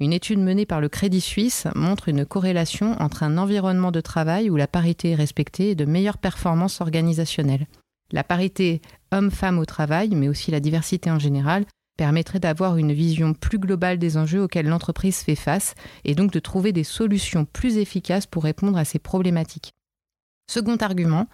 Une 0.00 0.14
étude 0.14 0.38
menée 0.38 0.64
par 0.64 0.80
le 0.80 0.88
Crédit 0.88 1.20
Suisse 1.20 1.66
montre 1.74 2.08
une 2.08 2.24
corrélation 2.24 2.96
entre 3.02 3.22
un 3.22 3.36
environnement 3.36 3.90
de 3.90 4.00
travail 4.00 4.48
où 4.48 4.56
la 4.56 4.66
parité 4.66 5.10
est 5.10 5.14
respectée 5.14 5.70
et 5.70 5.74
de 5.74 5.84
meilleures 5.84 6.16
performances 6.16 6.80
organisationnelles. 6.80 7.66
La 8.10 8.24
parité 8.24 8.80
homme-femme 9.12 9.58
au 9.58 9.66
travail, 9.66 10.14
mais 10.14 10.28
aussi 10.28 10.50
la 10.50 10.60
diversité 10.60 11.10
en 11.10 11.18
général, 11.18 11.66
permettrait 11.98 12.40
d'avoir 12.40 12.78
une 12.78 12.94
vision 12.94 13.34
plus 13.34 13.58
globale 13.58 13.98
des 13.98 14.16
enjeux 14.16 14.42
auxquels 14.42 14.66
l'entreprise 14.66 15.18
fait 15.18 15.34
face 15.34 15.74
et 16.04 16.14
donc 16.14 16.32
de 16.32 16.40
trouver 16.40 16.72
des 16.72 16.82
solutions 16.82 17.44
plus 17.44 17.76
efficaces 17.76 18.26
pour 18.26 18.44
répondre 18.44 18.78
à 18.78 18.86
ces 18.86 18.98
problématiques. 18.98 19.72
Second 20.50 20.76
argument, 20.76 21.26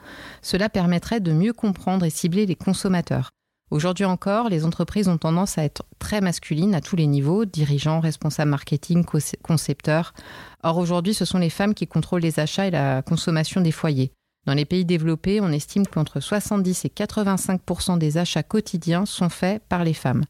cela 0.42 0.68
permettrait 0.68 1.20
de 1.20 1.32
mieux 1.32 1.52
comprendre 1.52 2.04
et 2.04 2.10
cibler 2.10 2.46
les 2.46 2.56
consommateurs. 2.56 3.30
Aujourd'hui 3.72 4.04
encore, 4.04 4.48
les 4.48 4.64
entreprises 4.64 5.08
ont 5.08 5.18
tendance 5.18 5.58
à 5.58 5.64
être 5.64 5.82
très 5.98 6.20
masculines 6.20 6.74
à 6.74 6.80
tous 6.80 6.94
les 6.94 7.08
niveaux, 7.08 7.44
dirigeants, 7.44 7.98
responsables 7.98 8.50
marketing, 8.50 9.04
concepteurs. 9.42 10.14
Or 10.62 10.78
aujourd'hui, 10.78 11.14
ce 11.14 11.24
sont 11.24 11.38
les 11.38 11.50
femmes 11.50 11.74
qui 11.74 11.88
contrôlent 11.88 12.22
les 12.22 12.38
achats 12.38 12.68
et 12.68 12.70
la 12.70 13.02
consommation 13.02 13.60
des 13.60 13.72
foyers. 13.72 14.12
Dans 14.46 14.54
les 14.54 14.64
pays 14.64 14.84
développés, 14.84 15.40
on 15.40 15.50
estime 15.50 15.84
qu'entre 15.88 16.20
70 16.20 16.84
et 16.84 16.88
85% 16.88 17.98
des 17.98 18.18
achats 18.18 18.44
quotidiens 18.44 19.04
sont 19.04 19.28
faits 19.28 19.60
par 19.68 19.82
les 19.82 19.94
femmes. 19.94 20.22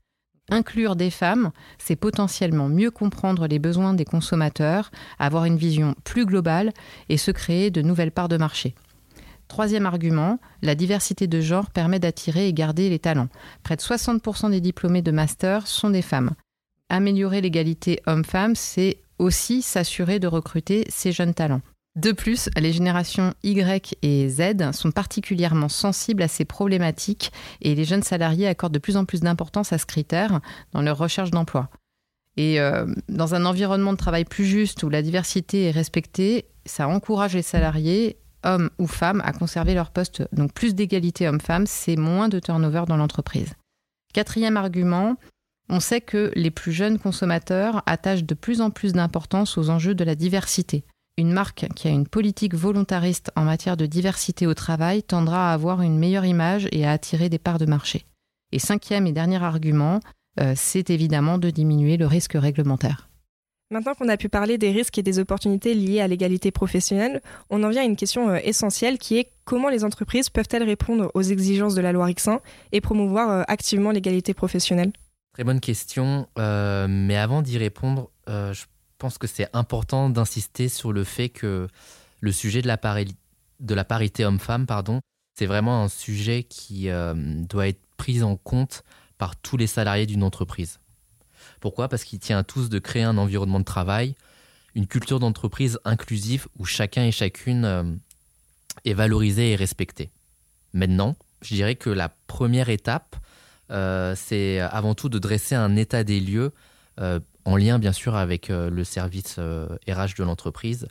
Inclure 0.49 0.97
des 0.97 1.11
femmes, 1.11 1.51
c'est 1.77 1.97
potentiellement 1.97 2.69
mieux 2.69 2.91
comprendre 2.91 3.47
les 3.47 3.59
besoins 3.59 3.93
des 3.93 4.07
consommateurs, 4.07 4.91
avoir 5.19 5.45
une 5.45 5.59
vision 5.59 5.95
plus 6.05 6.25
globale 6.25 6.73
et 7.11 7.19
se 7.19 7.33
créer 7.33 7.71
de 7.71 7.83
nouvelles 7.83 8.13
parts 8.13 8.29
de 8.29 8.39
marché. 8.39 8.75
Troisième 9.49 9.87
argument, 9.87 10.39
la 10.63 10.75
diversité 10.75 11.27
de 11.27 11.41
genre 11.41 11.71
permet 11.71 11.99
d'attirer 11.99 12.49
et 12.49 12.53
garder 12.53 12.89
les 12.89 12.99
talents. 12.99 13.29
Près 13.63 13.77
de 13.77 13.83
60% 13.83 14.51
des 14.51 14.61
diplômés 14.61 15.03
de 15.03 15.13
master 15.13 15.67
sont 15.67 15.91
des 15.91 16.03
femmes. 16.03 16.33
Améliorer 16.89 17.41
l'égalité 17.41 18.01
homme-femme, 18.07 18.55
c'est 18.55 18.99
aussi 19.19 19.63
s'assurer 19.63 20.19
de 20.19 20.27
recruter 20.27 20.85
ces 20.89 21.13
jeunes 21.13 21.35
talents. 21.35 21.63
De 21.97 22.13
plus, 22.13 22.51
les 22.59 22.73
générations 22.73 23.33
Y 23.43 23.97
et 24.03 24.29
Z 24.29 24.73
sont 24.73 24.91
particulièrement 24.91 25.71
sensibles 25.71 26.23
à 26.23 26.29
ces 26.29 26.45
problématiques 26.45 27.33
et 27.63 27.75
les 27.75 27.87
jeunes 27.87 28.03
salariés 28.03 28.47
accordent 28.47 28.75
de 28.75 28.79
plus 28.79 28.99
en 28.99 29.07
plus 29.07 29.21
d'importance 29.21 29.73
à 29.73 29.79
ce 29.79 29.87
critère 29.87 30.41
dans 30.73 30.83
leur 30.83 30.99
recherche 30.99 31.31
d'emploi. 31.31 31.71
Et 32.37 32.61
euh, 32.61 32.87
dans 33.09 33.35
un 33.35 33.47
environnement 33.47 33.93
de 33.93 33.99
travail 33.99 34.27
plus 34.27 34.45
juste 34.45 34.83
où 34.83 34.91
la 34.91 35.01
diversité 35.01 35.65
est 35.65 35.71
respectée, 35.71 36.45
ça 36.67 36.87
encourage 36.87 37.35
les 37.35 37.41
salariés 37.41 38.19
hommes 38.47 38.71
ou 38.79 38.87
femmes 38.87 39.21
à 39.25 39.33
conserver 39.33 39.75
leur 39.75 39.91
poste. 39.91 40.27
Donc 40.33 40.53
plus 40.53 40.75
d'égalité 40.75 41.29
homme-femme, 41.29 41.67
c'est 41.67 41.97
moins 41.97 42.29
de 42.29 42.39
turnover 42.39 42.85
dans 42.89 42.97
l'entreprise. 42.97 43.53
Quatrième 44.15 44.57
argument, 44.57 45.17
on 45.69 45.81
sait 45.81 46.01
que 46.01 46.33
les 46.35 46.51
plus 46.51 46.73
jeunes 46.73 46.99
consommateurs 46.99 47.83
attachent 47.87 48.25
de 48.25 48.35
plus 48.35 48.61
en 48.61 48.71
plus 48.71 48.93
d'importance 48.93 49.59
aux 49.59 49.69
enjeux 49.69 49.95
de 49.95 50.05
la 50.05 50.15
diversité. 50.15 50.85
Une 51.19 51.33
marque 51.33 51.67
qui 51.75 51.89
a 51.89 51.91
une 51.91 52.07
politique 52.07 52.55
volontariste 52.55 53.31
en 53.37 53.45
matière 53.45 53.77
de 53.77 53.87
diversité 53.87 54.47
au 54.47 54.55
travail 54.55 55.03
tendra 55.03 55.51
à 55.51 55.55
avoir 55.55 55.83
une 55.83 55.99
meilleure 55.99 56.27
image 56.27 56.69
et 56.73 56.87
à 56.87 56.93
attirer 56.93 57.29
des 57.29 57.39
parts 57.39 57.59
de 57.59 57.67
marché. 57.67 58.05
Et 58.53 58.59
cinquième 58.59 59.07
et 59.07 59.13
dernier 59.13 59.43
argument, 59.43 60.01
euh, 60.41 60.53
c'est 60.55 60.91
évidemment 60.91 61.39
de 61.39 61.51
diminuer 61.51 61.97
le 61.97 62.07
risque 62.07 62.35
réglementaire. 62.35 63.09
Maintenant 63.73 63.95
qu'on 63.95 64.09
a 64.09 64.17
pu 64.17 64.29
parler 64.29 64.59
des 64.59 64.71
risques 64.71 64.97
et 64.97 65.03
des 65.03 65.19
opportunités 65.19 65.75
liées 65.75 66.01
à 66.01 66.07
l'égalité 66.07 66.53
professionnelle, 66.53 67.21
on 67.51 67.65
en 67.65 67.69
vient 67.69 67.83
à 67.83 67.85
une 67.85 67.97
question 67.97 68.31
euh, 68.31 68.39
essentielle 68.45 68.97
qui 68.97 69.19
est 69.19 69.33
comment 69.45 69.69
les 69.69 69.83
entreprises 69.83 70.31
peuvent-elles 70.31 70.63
répondre 70.63 71.11
aux 71.15 71.23
exigences 71.23 71.75
de 71.75 71.81
la 71.81 71.91
loi 71.91 72.05
Rixin 72.05 72.41
et 72.71 72.81
promouvoir 72.81 73.29
euh, 73.29 73.43
activement 73.49 73.91
l'égalité 73.91 74.35
professionnelle? 74.35 74.93
Très 75.33 75.43
bonne 75.43 75.59
question. 75.59 76.29
Euh, 76.39 76.87
mais 76.89 77.17
avant 77.17 77.43
d'y 77.43 77.59
répondre, 77.59 78.11
je 78.29 78.65
pense 78.99 79.19
que 79.19 79.27
c'est 79.27 79.49
important 79.53 80.11
d'insister 80.11 80.69
sur 80.69 80.93
le 80.93 81.03
fait 81.03 81.29
que 81.29 81.67
le 82.21 82.33
sujet 82.33 82.63
de 82.63 82.69
la, 82.69 82.77
parité 83.85 84.25
homme-femme, 84.25 84.67
pardon, 84.67 85.01
c'est 85.37 85.47
vraiment 85.47 85.83
un 85.83 85.89
sujet 85.89 86.45
qui 86.45 86.89
doit 87.49 87.69
être 87.69 87.81
pris 87.97 88.23
en 88.23 88.37
compte 88.37 88.85
par 89.19 89.37
tous 89.37 89.57
les 89.57 89.67
salariés 89.67 90.07
d'une 90.07 90.23
entreprise. 90.23 90.79
Pourquoi? 91.67 91.89
Parce 91.89 92.05
qu'il 92.05 92.21
tient 92.21 92.39
à 92.39 92.45
tous 92.45 92.69
de 92.69 92.79
créer 92.79 93.03
un 93.03 93.19
environnement 93.19 93.59
de 93.59 93.65
travail, 93.65 94.15
une 94.77 94.87
culture 94.87 95.19
d'entreprise 95.19 95.81
inclusive 95.85 96.47
où 96.61 96.65
chacun 96.65 97.03
et 97.03 97.11
chacune 97.11 97.99
est 98.85 98.95
valorisé 98.95 99.51
et 99.51 99.57
respecté. 99.57 100.11
Maintenant, 100.75 101.17
je 101.43 101.57
dirais 101.57 101.75
que 101.75 101.91
la 101.91 102.09
première 102.29 102.69
étape, 102.69 103.17
euh, 103.73 104.15
c'est 104.17 104.61
avant 104.61 104.95
tout 104.95 105.09
de 105.09 105.19
dresser 105.19 105.57
un 105.57 105.75
état 105.75 106.05
des 106.05 106.21
lieux, 106.21 106.53
euh, 107.01 107.19
en 107.45 107.57
lien 107.57 107.81
bien 107.81 107.93
sûr 107.93 108.15
avec 108.15 108.49
euh, 108.49 108.71
le 108.71 108.85
service 108.85 109.41
RH 109.41 110.15
de 110.17 110.23
l'entreprise, 110.23 110.87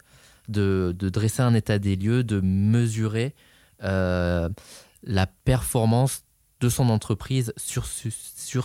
de, 0.50 0.94
dresser 1.00 1.42
un 1.42 1.54
état 1.54 1.80
des 1.80 1.96
lieux, 1.96 2.26
de 2.26 2.42
mesurer 2.42 3.34
la 3.80 4.50
performance 5.46 6.24
de 6.60 6.68
son 6.68 6.90
entreprise 6.90 7.54
sur 7.56 7.88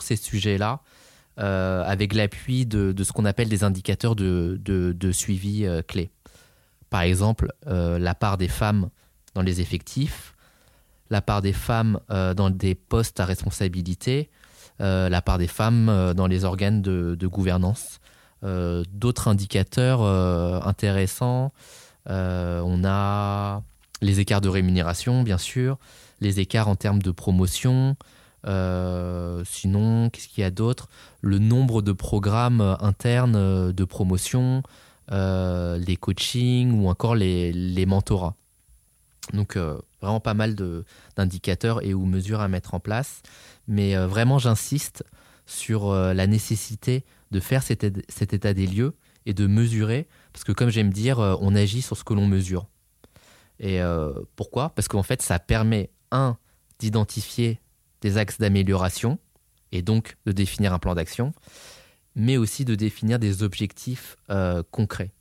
ces 0.02 0.16
sujets-là, 0.16 0.80
avec 1.40 2.14
l'appui 2.14 2.66
de, 2.66 2.94
ce 3.02 3.12
qu'on 3.12 3.24
appelle 3.24 3.48
des 3.48 3.64
indicateurs 3.64 4.14
de, 4.14 5.10
suivi 5.12 5.66
clés. 5.88 6.10
Par 6.90 7.02
exemple, 7.02 7.52
la 7.66 8.14
part 8.14 8.36
des 8.36 8.48
femmes 8.48 8.90
dans 9.34 9.42
les 9.42 9.60
effectifs, 9.60 10.34
la 11.10 11.20
part 11.20 11.42
des 11.42 11.52
femmes 11.52 12.00
euh, 12.10 12.34
dans 12.34 12.50
des 12.50 12.74
postes 12.74 13.20
à 13.20 13.24
responsabilité, 13.24 14.30
euh, 14.80 15.08
la 15.08 15.20
part 15.20 15.38
des 15.38 15.48
femmes 15.48 15.88
euh, 15.88 16.14
dans 16.14 16.26
les 16.26 16.44
organes 16.44 16.80
de, 16.80 17.26
gouvernance. 17.26 18.00
D'autres 18.42 19.28
indicateurs 19.28 20.00
intéressants, 20.66 21.52
on 22.06 22.82
a 22.86 23.62
les 24.00 24.20
écarts 24.20 24.40
de 24.40 24.48
rémunération, 24.48 25.22
bien 25.22 25.36
sûr, 25.36 25.76
les 26.22 26.40
écarts 26.40 26.68
en 26.68 26.74
termes 26.74 27.02
de 27.02 27.10
promotion. 27.10 27.96
Sinon, 28.44 30.10
qu'est-ce 30.10 30.28
qu'il 30.28 30.42
y 30.42 30.44
a 30.44 30.50
d'autre? 30.50 30.88
Le 31.20 31.38
nombre 31.38 31.82
de 31.82 31.92
programmes 31.92 32.76
internes 32.80 33.72
de 33.72 33.84
promotion, 33.84 34.62
les 35.10 35.96
coachings 36.00 36.72
ou 36.72 36.88
encore 36.88 37.14
les, 37.14 37.52
les 37.52 37.86
mentorats. 37.86 38.36
Donc 39.32 39.56
euh, 39.56 39.78
vraiment 40.00 40.20
pas 40.20 40.34
mal 40.34 40.56
d'indicateurs 41.16 41.84
et 41.84 41.94
ou 41.94 42.04
mesures 42.04 42.40
à 42.40 42.48
mettre 42.48 42.74
en 42.74 42.80
place. 42.80 43.22
Mais 43.68 43.96
euh, 43.96 44.06
vraiment 44.06 44.38
j'insiste 44.38 45.04
sur 45.46 45.90
euh, 45.90 46.14
la 46.14 46.26
nécessité 46.26 47.04
de 47.30 47.40
faire 47.40 47.62
cet, 47.62 47.84
état 47.84 48.54
des 48.54 48.66
lieux 48.66 48.94
et 49.26 49.34
de 49.34 49.46
mesurer, 49.46 50.08
parce 50.32 50.44
que 50.44 50.52
comme 50.52 50.70
j'aime 50.70 50.92
dire, 50.92 51.18
on 51.18 51.54
agit 51.54 51.82
sur 51.82 51.96
ce 51.96 52.02
que 52.02 52.14
l'on 52.14 52.26
mesure. 52.26 52.66
Et 53.60 53.80
pourquoi? 54.34 54.70
Parce 54.70 54.88
qu'en 54.88 55.04
fait, 55.04 55.22
ça 55.22 55.38
permet, 55.38 55.90
un, 56.10 56.38
d'identifier 56.80 57.60
des 58.00 58.16
axes 58.16 58.38
d'amélioration, 58.38 59.18
et 59.72 59.82
donc 59.82 60.16
de 60.26 60.32
définir 60.32 60.72
un 60.72 60.78
plan 60.78 60.94
d'action, 60.94 61.32
mais 62.16 62.36
aussi 62.36 62.64
de 62.64 62.74
définir 62.74 63.18
des 63.18 63.42
objectifs 63.42 64.16
concrets. 64.70 65.12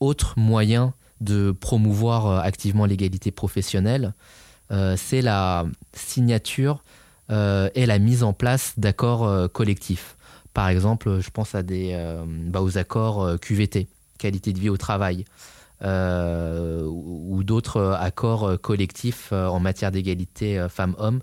autre 0.00 0.38
moyen 0.38 0.94
de 1.22 1.52
promouvoir 1.52 2.26
euh, 2.26 2.40
activement 2.40 2.84
l'égalité 2.84 3.30
professionnelle, 3.30 4.14
euh, 4.70 4.96
c'est 4.96 5.22
la 5.22 5.64
signature 5.92 6.84
euh, 7.30 7.70
et 7.74 7.86
la 7.86 7.98
mise 7.98 8.22
en 8.22 8.32
place 8.32 8.74
d'accords 8.76 9.50
collectifs. 9.52 10.16
Par 10.52 10.68
exemple, 10.68 11.20
je 11.20 11.30
pense 11.30 11.54
bah, 11.54 12.60
aux 12.60 12.76
accords 12.76 13.40
QVT, 13.40 13.88
qualité 14.18 14.52
de 14.52 14.58
vie 14.58 14.68
au 14.68 14.76
travail, 14.76 15.24
ou 15.82 17.42
d'autres 17.42 17.96
accords 17.98 18.60
collectifs 18.60 19.32
en 19.32 19.60
matière 19.60 19.90
d'égalité 19.90 20.66
femmes-hommes 20.68 21.20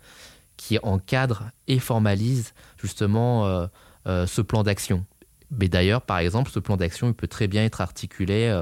qui 0.60 0.78
encadrent 0.84 1.51
et 1.68 1.80
formalisent 1.80 2.54
justement 2.82 3.68
ce 4.06 4.42
plan 4.42 4.63
d'action. 4.63 5.06
Mais 5.51 5.70
d'ailleurs, 5.70 6.01
par 6.01 6.20
exemple, 6.20 6.51
ce 6.51 6.60
plan 6.60 6.78
d'action 6.78 7.13
peut 7.13 7.28
très 7.28 7.48
bien 7.48 7.63
être 7.63 7.82
articulé 7.82 8.54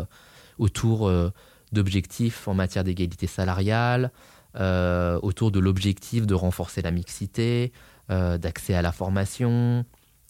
autour 0.57 1.07
euh, 1.07 1.31
d'objectifs 1.71 2.47
en 2.47 2.53
matière 2.53 2.83
d'égalité 2.83 3.27
salariale, 3.27 4.11
euh, 4.55 5.19
autour 5.21 5.51
de 5.51 5.59
l'objectif 5.59 6.25
de 6.25 6.33
renforcer 6.33 6.81
la 6.81 6.91
mixité, 6.91 7.71
euh, 8.09 8.37
d'accès 8.37 8.73
à 8.73 8.81
la 8.81 8.91
formation, 8.91 9.85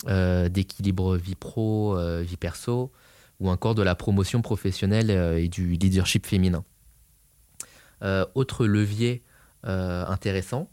d'équilibre 0.05 1.17
vie 1.17 1.33
pro, 1.33 1.97
vie 2.21 2.37
perso, 2.37 2.91
ou 3.39 3.49
encore 3.49 3.73
de 3.73 3.81
la 3.81 3.95
promotion 3.95 4.43
professionnelle 4.43 5.09
et 5.09 5.47
du 5.47 5.71
leadership 5.71 6.27
féminin. 6.27 6.63
autre 8.35 8.67
levier 8.67 9.23
intéressant, 9.63 10.69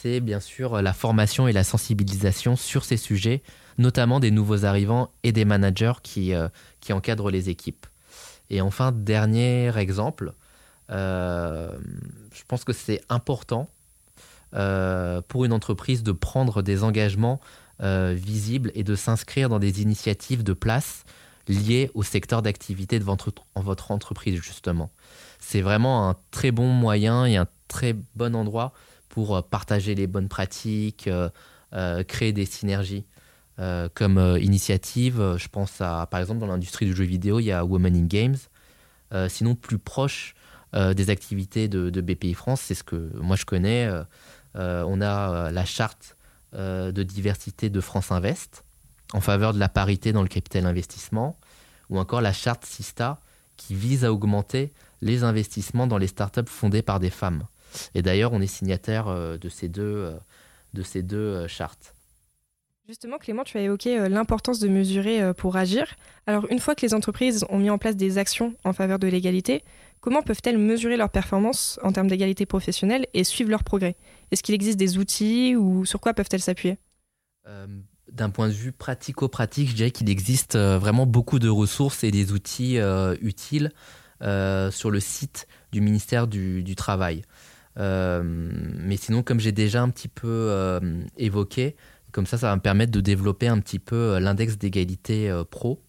c'est 0.00 0.20
bien 0.20 0.40
sûr 0.40 0.80
la 0.82 0.92
formation 0.92 1.48
et 1.48 1.52
la 1.52 1.64
sensibilisation 1.64 2.56
sur 2.56 2.84
ces 2.84 2.96
sujets, 2.96 3.42
notamment 3.78 4.20
des 4.20 4.30
nouveaux 4.30 4.64
arrivants 4.64 5.10
et 5.22 5.32
des 5.32 5.44
managers 5.44 6.00
qui, 6.02 6.32
qui 6.80 6.92
encadrent 6.92 7.30
les 7.30 7.50
équipes. 7.50 7.86
Et 8.50 8.60
enfin, 8.60 8.92
dernier 8.92 9.76
exemple, 9.76 10.34
euh, 10.90 11.70
je 12.32 12.42
pense 12.46 12.64
que 12.64 12.72
c'est 12.72 13.00
important 13.08 13.68
euh, 14.54 15.22
pour 15.28 15.44
une 15.44 15.52
entreprise 15.52 16.02
de 16.02 16.12
prendre 16.12 16.62
des 16.62 16.82
engagements 16.82 17.40
euh, 17.82 18.14
visibles 18.16 18.72
et 18.74 18.82
de 18.82 18.96
s'inscrire 18.96 19.48
dans 19.48 19.60
des 19.60 19.82
initiatives 19.82 20.42
de 20.42 20.52
place 20.52 21.04
liées 21.48 21.90
au 21.94 22.02
secteur 22.02 22.42
d'activité 22.42 22.98
de 22.98 23.04
en 23.54 23.62
votre 23.62 23.90
entreprise, 23.92 24.40
justement. 24.40 24.90
C'est 25.38 25.62
vraiment 25.62 26.08
un 26.08 26.16
très 26.30 26.50
bon 26.50 26.68
moyen 26.68 27.24
et 27.24 27.36
un 27.36 27.46
très 27.68 27.94
bon 28.14 28.34
endroit 28.34 28.72
pour 29.10 29.46
partager 29.48 29.94
les 29.94 30.06
bonnes 30.06 30.28
pratiques, 30.28 31.10
créer 32.08 32.32
des 32.32 32.46
synergies. 32.46 33.04
Euh, 33.60 33.90
comme 33.92 34.16
euh, 34.16 34.38
initiative. 34.38 35.36
Je 35.36 35.48
pense 35.48 35.82
à, 35.82 36.06
par 36.10 36.18
exemple, 36.18 36.40
dans 36.40 36.46
l'industrie 36.46 36.86
du 36.86 36.96
jeu 36.96 37.04
vidéo, 37.04 37.40
il 37.40 37.44
y 37.44 37.52
a 37.52 37.62
Women 37.62 37.94
in 37.94 38.06
Games. 38.06 38.36
Euh, 39.12 39.28
sinon, 39.28 39.54
plus 39.54 39.78
proche 39.78 40.34
des 40.72 41.10
activités 41.10 41.66
de, 41.66 42.00
BPI 42.00 42.32
France, 42.32 42.60
c'est 42.60 42.76
ce 42.76 42.84
que 42.84 43.10
moi 43.20 43.34
je 43.34 43.44
connais. 43.44 43.90
on 44.54 45.00
a 45.00 45.50
la 45.50 45.64
charte 45.64 46.16
de 46.52 47.02
diversité 47.02 47.70
de 47.70 47.80
France 47.80 48.12
Invest 48.12 48.62
en 49.12 49.20
faveur 49.20 49.52
de 49.52 49.58
la 49.58 49.68
parité 49.68 50.12
dans 50.12 50.22
le 50.22 50.28
capital 50.28 50.66
investissement, 50.66 51.36
ou 51.88 51.98
encore 51.98 52.20
la 52.20 52.32
charte 52.32 52.64
Sista 52.64 53.20
qui 53.56 53.74
vise 53.74 54.04
à 54.04 54.12
augmenter 54.12 54.72
les 55.00 55.24
investissements 55.24 55.88
dans 55.88 55.98
les 55.98 56.06
startups 56.06 56.46
fondées 56.46 56.82
par 56.82 57.00
des 57.00 57.10
femmes. 57.10 57.42
Et 57.94 58.02
d'ailleurs, 58.02 58.32
on 58.32 58.40
est 58.40 58.46
signataire 58.46 59.06
de 59.38 59.48
ces 59.48 59.68
deux, 59.68 60.12
de 60.74 60.82
ces 60.82 61.02
deux 61.02 61.46
chartes. 61.46 61.94
Justement, 62.90 63.18
Clément, 63.18 63.44
tu 63.44 63.56
as 63.56 63.60
évoqué 63.60 64.00
euh, 64.00 64.08
l'importance 64.08 64.58
de 64.58 64.66
mesurer 64.66 65.22
euh, 65.22 65.32
pour 65.32 65.56
agir. 65.56 65.94
Alors, 66.26 66.50
une 66.50 66.58
fois 66.58 66.74
que 66.74 66.84
les 66.84 66.92
entreprises 66.92 67.44
ont 67.48 67.60
mis 67.60 67.70
en 67.70 67.78
place 67.78 67.94
des 67.94 68.18
actions 68.18 68.56
en 68.64 68.72
faveur 68.72 68.98
de 68.98 69.06
l'égalité, 69.06 69.62
comment 70.00 70.22
peuvent-elles 70.22 70.58
mesurer 70.58 70.96
leur 70.96 71.08
performance 71.08 71.78
en 71.84 71.92
termes 71.92 72.08
d'égalité 72.08 72.46
professionnelle 72.46 73.06
et 73.14 73.22
suivre 73.22 73.48
leur 73.48 73.62
progrès? 73.62 73.94
Est-ce 74.32 74.42
qu'il 74.42 74.56
existe 74.56 74.76
des 74.76 74.98
outils 74.98 75.54
ou 75.54 75.84
sur 75.84 76.00
quoi 76.00 76.14
peuvent-elles 76.14 76.40
s'appuyer? 76.40 76.78
Euh, 77.46 77.68
D'un 78.10 78.30
point 78.30 78.48
de 78.48 78.54
vue 78.54 78.72
pratico-pratique, 78.72 79.68
je 79.68 79.74
dirais 79.76 79.92
qu'il 79.92 80.10
existe 80.10 80.56
vraiment 80.56 81.06
beaucoup 81.06 81.38
de 81.38 81.48
ressources 81.48 82.02
et 82.02 82.10
des 82.10 82.32
outils 82.32 82.78
utiles 83.20 83.70
sur 84.20 84.90
le 84.90 84.98
site 84.98 85.46
du 85.70 85.80
ministère 85.80 86.26
du, 86.26 86.64
du 86.64 86.74
Travail. 86.74 87.22
Mais 87.76 88.96
sinon, 88.96 89.22
comme 89.22 89.40
j'ai 89.40 89.52
déjà 89.52 89.82
un 89.82 89.90
petit 89.90 90.08
peu 90.08 90.80
évoqué, 91.16 91.76
comme 92.12 92.26
ça, 92.26 92.38
ça 92.38 92.48
va 92.48 92.56
me 92.56 92.60
permettre 92.60 92.92
de 92.92 93.00
développer 93.00 93.48
un 93.48 93.60
petit 93.60 93.78
peu 93.78 93.96
euh, 93.96 94.20
l'index 94.20 94.58
d'égalité 94.58 95.30
euh, 95.30 95.44
pro. 95.44 95.80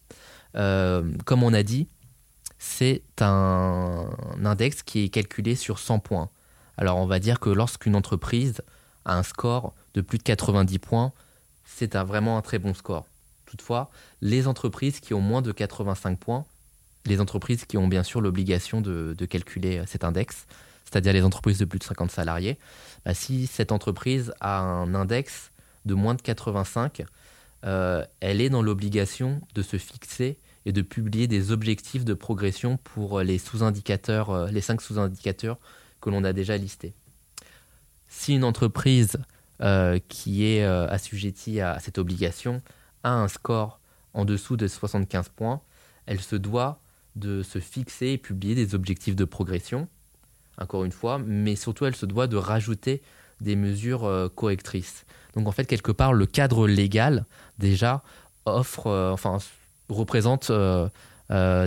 Euh, 0.56 1.12
comme 1.26 1.44
on 1.44 1.54
a 1.54 1.64
dit, 1.64 1.88
c'est 2.60 3.04
un, 3.22 4.10
index 4.44 4.84
qui 4.84 5.04
est 5.04 5.10
calculé 5.10 5.56
sur 5.56 5.80
100 5.80 6.00
points. 6.00 6.30
Alors 6.78 6.98
on 6.98 7.06
va 7.06 7.20
dire 7.20 7.40
que 7.40 7.50
lorsqu'une 7.50 7.96
entreprise 7.96 8.62
a 9.06 9.18
un 9.18 9.24
score 9.24 9.74
de 9.94 10.02
plus 10.02 10.18
de 10.18 10.24
90 10.24 10.80
points, 10.80 11.12
c'est 11.66 11.96
vraiment 11.96 12.38
un 12.38 12.42
très 12.42 12.60
bon 12.60 12.74
score. 12.74 13.06
Toutefois, 13.46 13.90
les 14.22 14.48
entreprises 14.48 15.00
qui 15.00 15.14
ont 15.14 15.22
moins 15.22 15.42
de 15.42 15.52
85 15.52 16.20
points, 16.20 16.46
les 17.06 17.20
entreprises 17.20 17.66
qui 17.66 17.78
ont 17.78 17.88
bien 17.88 18.04
sûr 18.04 18.22
l'obligation 18.22 18.82
de, 18.82 19.16
calculer 19.26 19.84
cet 19.88 20.04
index, 20.04 20.46
c'est-à-dire 20.92 21.14
les 21.14 21.24
entreprises 21.24 21.58
de 21.58 21.66
plus 21.66 21.80
de 21.80 21.84
50 21.84 22.12
salariés, 22.12 22.58
bah, 23.06 23.14
si 23.14 23.48
cette 23.48 23.72
entreprise 23.72 24.34
a 24.42 24.60
un 24.60 24.94
index 24.94 25.52
de 25.86 25.94
moins 25.94 26.16
de 26.16 26.22
85, 26.22 27.04
euh, 27.66 28.06
elle 28.20 28.42
est 28.42 28.50
dans 28.50 28.62
l'obligation 28.62 29.42
de 29.56 29.62
se 29.62 29.78
fixer 29.78 30.38
et 30.66 30.72
de 30.72 30.82
publier 30.82 31.28
des 31.28 31.52
objectifs 31.52 32.06
de 32.06 32.14
progression 32.14 32.78
pour 32.78 33.22
les 33.22 33.38
sous-indicateurs, 33.38 34.30
euh, 34.32 34.48
les 34.52 34.62
cinq 34.62 34.82
sous-indicateurs 34.82 35.58
que 36.02 36.10
l'on 36.10 36.24
a 36.24 36.34
déjà 36.34 36.58
listés. 36.58 36.94
Si 38.08 38.36
une 38.36 38.44
entreprise 38.44 39.18
qui 40.10 40.44
est 40.44 40.64
assujettie 40.64 41.62
à 41.62 41.78
cette 41.80 42.00
obligation 42.00 42.64
a 43.04 43.14
un 43.14 43.28
score 43.28 43.80
en 44.16 44.26
dessous 44.26 44.58
de 44.58 44.68
75 44.68 45.30
points, 45.30 45.62
elle 46.08 46.20
se 46.20 46.36
doit 46.36 46.80
de 47.16 47.44
se 47.44 47.60
fixer 47.60 48.08
et 48.08 48.18
publier 48.18 48.56
des 48.56 48.74
objectifs 48.74 49.16
de 49.16 49.24
progression, 49.24 49.88
encore 50.62 50.86
une 50.86 50.92
fois, 50.92 51.20
mais 51.20 51.56
surtout 51.56 51.86
elle 51.86 51.96
se 51.96 52.06
doit 52.06 52.28
de 52.28 52.38
rajouter 52.38 53.02
des 53.42 53.56
mesures 53.56 54.06
euh, 54.06 54.30
correctrices. 54.30 55.06
Donc 55.36 55.48
en 55.48 55.52
fait, 55.52 55.66
quelque 55.66 55.92
part, 55.92 56.14
le 56.14 56.26
cadre 56.26 56.68
légal 56.68 57.26
déjà 57.58 58.04
offre, 58.46 58.88
euh, 58.88 59.12
enfin, 59.12 59.40
représente 59.90 60.50
euh, 60.50 60.88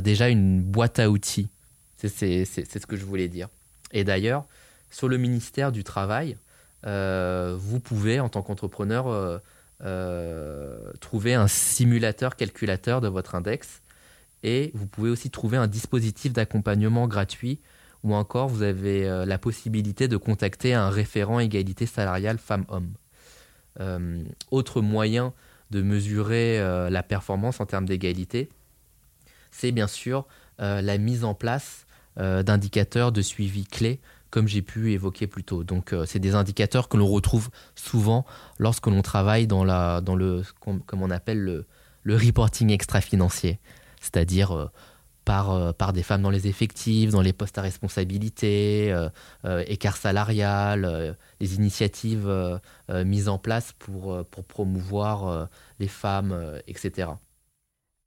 déjà 0.01 0.29
une 0.29 0.63
boîte 0.63 0.99
à 0.99 1.11
outils. 1.11 1.49
C'est 1.97 2.45
ce 2.45 2.87
que 2.87 2.97
je 2.97 3.05
voulais 3.05 3.29
dire. 3.29 3.49
Et 3.93 4.05
d'ailleurs, 4.05 4.45
sur 4.91 5.09
le 5.09 5.17
ministère 5.17 5.73
du 5.73 5.85
Travail, 5.85 6.37
vous 6.85 7.81
pouvez, 7.81 8.21
en 8.21 8.29
tant 8.29 8.43
qu'entrepreneur, 8.43 9.41
trouver 11.01 11.33
un 11.33 11.49
simulateur 11.49 12.37
calculateur 12.37 13.01
de 13.01 13.09
votre 13.09 13.35
index 13.35 13.81
et 14.43 14.71
vous 14.75 14.87
pouvez 14.87 15.09
aussi 15.09 15.31
trouver 15.31 15.57
un 15.57 15.67
dispositif 15.67 16.35
d'accompagnement 16.35 17.09
gratuit 17.09 17.59
ou 18.05 18.15
encore 18.15 18.49
vous 18.49 18.63
avez 18.63 19.09
euh, 19.09 19.25
la 19.25 19.39
possibilité 19.39 20.07
de 20.07 20.17
contacter 20.17 20.75
un 20.75 20.91
référent 20.91 21.41
égalité 21.41 21.87
salariale 21.87 22.39
femmes-hommes. 22.39 22.93
Euh, 23.81 24.23
autre 24.53 24.83
moyen 24.83 25.33
de 25.71 25.83
mesurer 25.83 26.61
euh, 26.61 26.91
la 26.91 27.03
performance 27.03 27.59
en 27.61 27.67
termes 27.67 27.87
d'égalité, 27.87 28.49
c'est 29.51 29.73
bien 29.73 29.89
sûr 29.89 30.27
la 30.61 30.99
mise 30.99 31.25
en 31.25 31.35
place 31.35 31.85
d'indicateurs 32.17 33.11
de 33.11 33.23
suivi 33.23 33.65
clés 33.65 33.99
comme 34.31 34.47
j'ai 34.47 34.63
pu 34.63 34.93
évoquer 34.93 35.27
plus 35.27 35.43
tôt. 35.43 35.65
Donc 35.65 35.93
c'est 36.07 36.21
des 36.21 36.37
indicateurs 36.37 36.89
que 36.89 36.97
l'on 36.97 37.09
retrouve 37.09 37.51
souvent 37.75 38.25
lorsque 38.61 38.87
l'on 38.87 39.03
travaille 39.03 39.49
dans, 39.49 39.65
la, 39.65 40.01
dans 40.01 40.15
le, 40.15 40.43
comme 40.61 41.03
on 41.03 41.11
appelle 41.11 41.41
le, 42.05 42.17
reporting 42.17 42.71
extra-financier 42.71 43.59
c'est-à-dire 44.01 44.71
par, 45.25 45.51
euh, 45.51 45.73
par 45.73 45.93
des 45.93 46.03
femmes 46.03 46.23
dans 46.23 46.31
les 46.31 46.47
effectifs, 46.47 47.11
dans 47.11 47.23
les 47.23 47.33
postes 47.33 47.59
à 47.59 47.63
responsabilité, 47.63 48.93
euh, 49.45 49.65
écart 49.67 49.97
salarial, 49.97 51.17
les 51.41 51.55
initiatives 51.55 52.31
mises 52.91 53.29
en 53.29 53.39
place 53.39 53.73
pour, 53.79 54.25
pour 54.27 54.45
promouvoir 54.45 55.49
les 55.79 55.89
femmes, 55.89 56.35
etc. 56.67 57.09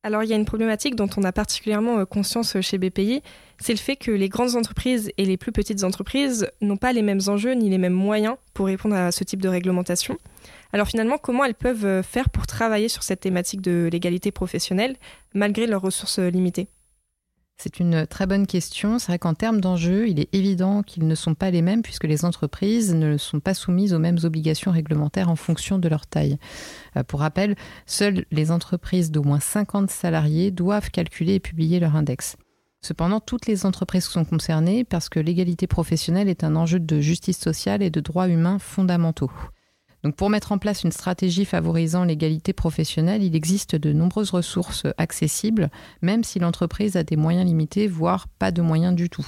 Alors 0.03 0.23
il 0.23 0.29
y 0.29 0.33
a 0.33 0.35
une 0.35 0.45
problématique 0.45 0.95
dont 0.95 1.09
on 1.17 1.23
a 1.23 1.31
particulièrement 1.31 2.05
conscience 2.05 2.59
chez 2.61 2.77
BPI, 2.77 3.21
c'est 3.59 3.73
le 3.73 3.79
fait 3.79 3.95
que 3.95 4.11
les 4.11 4.29
grandes 4.29 4.55
entreprises 4.55 5.11
et 5.17 5.25
les 5.25 5.37
plus 5.37 5.51
petites 5.51 5.83
entreprises 5.83 6.49
n'ont 6.61 6.77
pas 6.77 6.93
les 6.93 7.01
mêmes 7.01 7.21
enjeux 7.27 7.53
ni 7.53 7.69
les 7.69 7.77
mêmes 7.77 7.93
moyens 7.93 8.35
pour 8.53 8.67
répondre 8.67 8.95
à 8.95 9.11
ce 9.11 9.23
type 9.23 9.41
de 9.41 9.49
réglementation. 9.49 10.17
Alors 10.73 10.87
finalement, 10.87 11.17
comment 11.17 11.45
elles 11.45 11.55
peuvent 11.55 11.85
euh, 11.85 12.03
faire 12.03 12.29
pour 12.29 12.47
travailler 12.47 12.89
sur 12.89 13.03
cette 13.03 13.21
thématique 13.21 13.61
de 13.61 13.89
l'égalité 13.91 14.31
professionnelle 14.31 14.95
malgré 15.33 15.67
leurs 15.67 15.81
ressources 15.81 16.19
euh, 16.19 16.29
limitées? 16.29 16.67
C'est 17.57 17.79
une 17.79 18.05
très 18.05 18.27
bonne 18.27 18.45
question. 18.45 18.99
C'est 18.99 19.07
vrai 19.07 19.19
qu'en 19.19 19.33
termes 19.33 19.61
d'enjeux, 19.61 20.07
il 20.07 20.19
est 20.19 20.33
évident 20.33 20.83
qu'ils 20.83 21.07
ne 21.07 21.15
sont 21.15 21.33
pas 21.33 21.49
les 21.49 21.63
mêmes 21.63 21.81
puisque 21.81 22.03
les 22.03 22.23
entreprises 22.23 22.93
ne 22.93 23.17
sont 23.17 23.39
pas 23.39 23.55
soumises 23.55 23.95
aux 23.95 23.99
mêmes 23.99 24.19
obligations 24.23 24.71
réglementaires 24.71 25.29
en 25.29 25.35
fonction 25.35 25.79
de 25.79 25.89
leur 25.89 26.05
taille. 26.05 26.37
Euh, 26.95 27.03
pour 27.03 27.21
rappel, 27.21 27.55
seules 27.87 28.25
les 28.31 28.51
entreprises 28.51 29.09
d'au 29.09 29.23
moins 29.23 29.39
50 29.39 29.89
salariés 29.89 30.51
doivent 30.51 30.91
calculer 30.91 31.35
et 31.35 31.39
publier 31.39 31.79
leur 31.79 31.95
index. 31.95 32.37
Cependant, 32.81 33.19
toutes 33.19 33.47
les 33.47 33.65
entreprises 33.65 34.05
sont 34.05 34.23
concernées 34.23 34.83
parce 34.83 35.09
que 35.09 35.19
l'égalité 35.19 35.65
professionnelle 35.65 36.29
est 36.29 36.43
un 36.43 36.55
enjeu 36.55 36.79
de 36.79 36.99
justice 36.99 37.39
sociale 37.39 37.81
et 37.81 37.89
de 37.89 37.99
droits 37.99 38.29
humains 38.29 38.59
fondamentaux. 38.59 39.31
Donc 40.03 40.15
pour 40.15 40.29
mettre 40.29 40.51
en 40.51 40.57
place 40.57 40.83
une 40.83 40.91
stratégie 40.91 41.45
favorisant 41.45 42.03
l'égalité 42.03 42.53
professionnelle, 42.53 43.23
il 43.23 43.35
existe 43.35 43.75
de 43.75 43.93
nombreuses 43.93 44.31
ressources 44.31 44.85
accessibles, 44.97 45.69
même 46.01 46.23
si 46.23 46.39
l'entreprise 46.39 46.95
a 46.95 47.03
des 47.03 47.15
moyens 47.15 47.45
limités, 47.45 47.87
voire 47.87 48.27
pas 48.39 48.51
de 48.51 48.61
moyens 48.61 48.95
du 48.95 49.09
tout. 49.09 49.27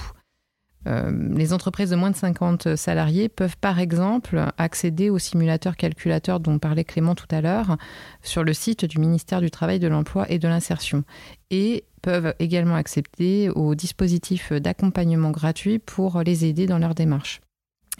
Euh, 0.86 1.28
les 1.34 1.52
entreprises 1.52 1.90
de 1.90 1.96
moins 1.96 2.10
de 2.10 2.16
50 2.16 2.74
salariés 2.76 3.28
peuvent 3.28 3.58
par 3.58 3.78
exemple 3.78 4.46
accéder 4.56 5.10
au 5.10 5.18
simulateur 5.18 5.76
calculateur 5.76 6.40
dont 6.40 6.58
parlait 6.58 6.84
Clément 6.84 7.14
tout 7.14 7.26
à 7.30 7.42
l'heure 7.42 7.76
sur 8.22 8.44
le 8.44 8.54
site 8.54 8.86
du 8.86 8.98
ministère 8.98 9.42
du 9.42 9.50
Travail, 9.50 9.78
de 9.78 9.88
l'Emploi 9.88 10.30
et 10.30 10.38
de 10.38 10.48
l'Insertion 10.48 11.04
et 11.50 11.84
peuvent 12.00 12.34
également 12.38 12.76
accéder 12.76 13.50
au 13.54 13.74
dispositif 13.74 14.52
d'accompagnement 14.52 15.30
gratuit 15.30 15.78
pour 15.78 16.22
les 16.22 16.46
aider 16.46 16.66
dans 16.66 16.78
leur 16.78 16.94
démarche. 16.94 17.42